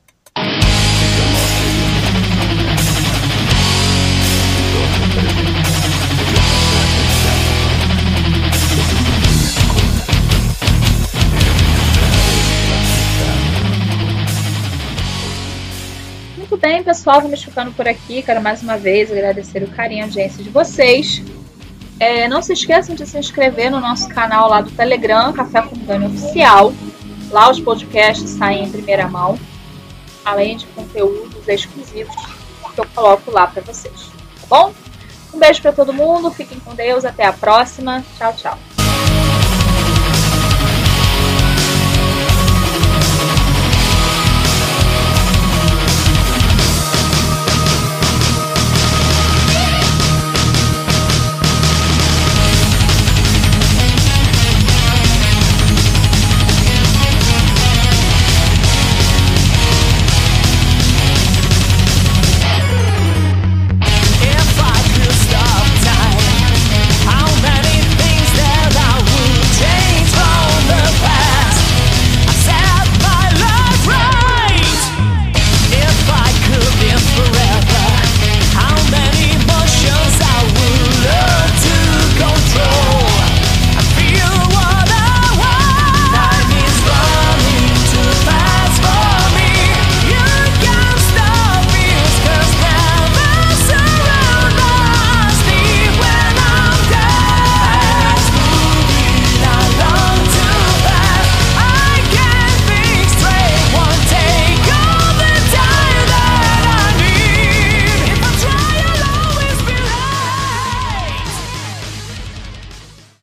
Bem, 16.60 16.84
pessoal, 16.84 17.22
vamos 17.22 17.44
ficando 17.44 17.72
por 17.72 17.88
aqui. 17.88 18.22
Quero 18.22 18.42
mais 18.42 18.62
uma 18.62 18.78
vez 18.78 19.12
agradecer 19.12 19.64
o 19.64 19.68
carinho 19.68 20.00
e 20.00 20.02
a 20.02 20.06
audiência 20.06 20.44
de 20.44 20.50
vocês. 20.50 21.22
É, 22.00 22.28
não 22.28 22.42
se 22.42 22.54
esqueçam 22.54 22.96
de 22.96 23.06
se 23.06 23.18
inscrever 23.18 23.72
no 23.72 23.80
nosso 23.80 24.08
canal 24.10 24.48
lá 24.48 24.62
do 24.62 24.72
Telegram, 24.72 25.34
Café 25.34 25.62
com 25.62 25.76
Dani 25.80 26.06
Oficial. 26.06 26.74
Lá 27.32 27.50
os 27.50 27.60
podcasts 27.60 28.30
saem 28.30 28.66
em 28.66 28.72
primeira 28.72 29.08
mão, 29.08 29.40
além 30.24 30.58
de 30.58 30.66
conteúdos 30.68 31.48
exclusivos 31.48 32.16
que 32.74 32.80
eu 32.80 32.86
coloco 32.94 33.32
lá 33.32 33.48
para 33.48 33.62
vocês. 33.62 34.12
Tá 34.42 34.48
bom? 34.48 34.74
Um 35.34 35.40
beijo 35.40 35.62
para 35.62 35.72
todo 35.72 35.94
mundo, 35.94 36.32
fiquem 36.32 36.60
com 36.60 36.74
Deus, 36.74 37.06
até 37.06 37.26
a 37.26 37.34
próxima. 37.34 38.04
Tchau, 38.18 38.34
tchau. 38.34 38.60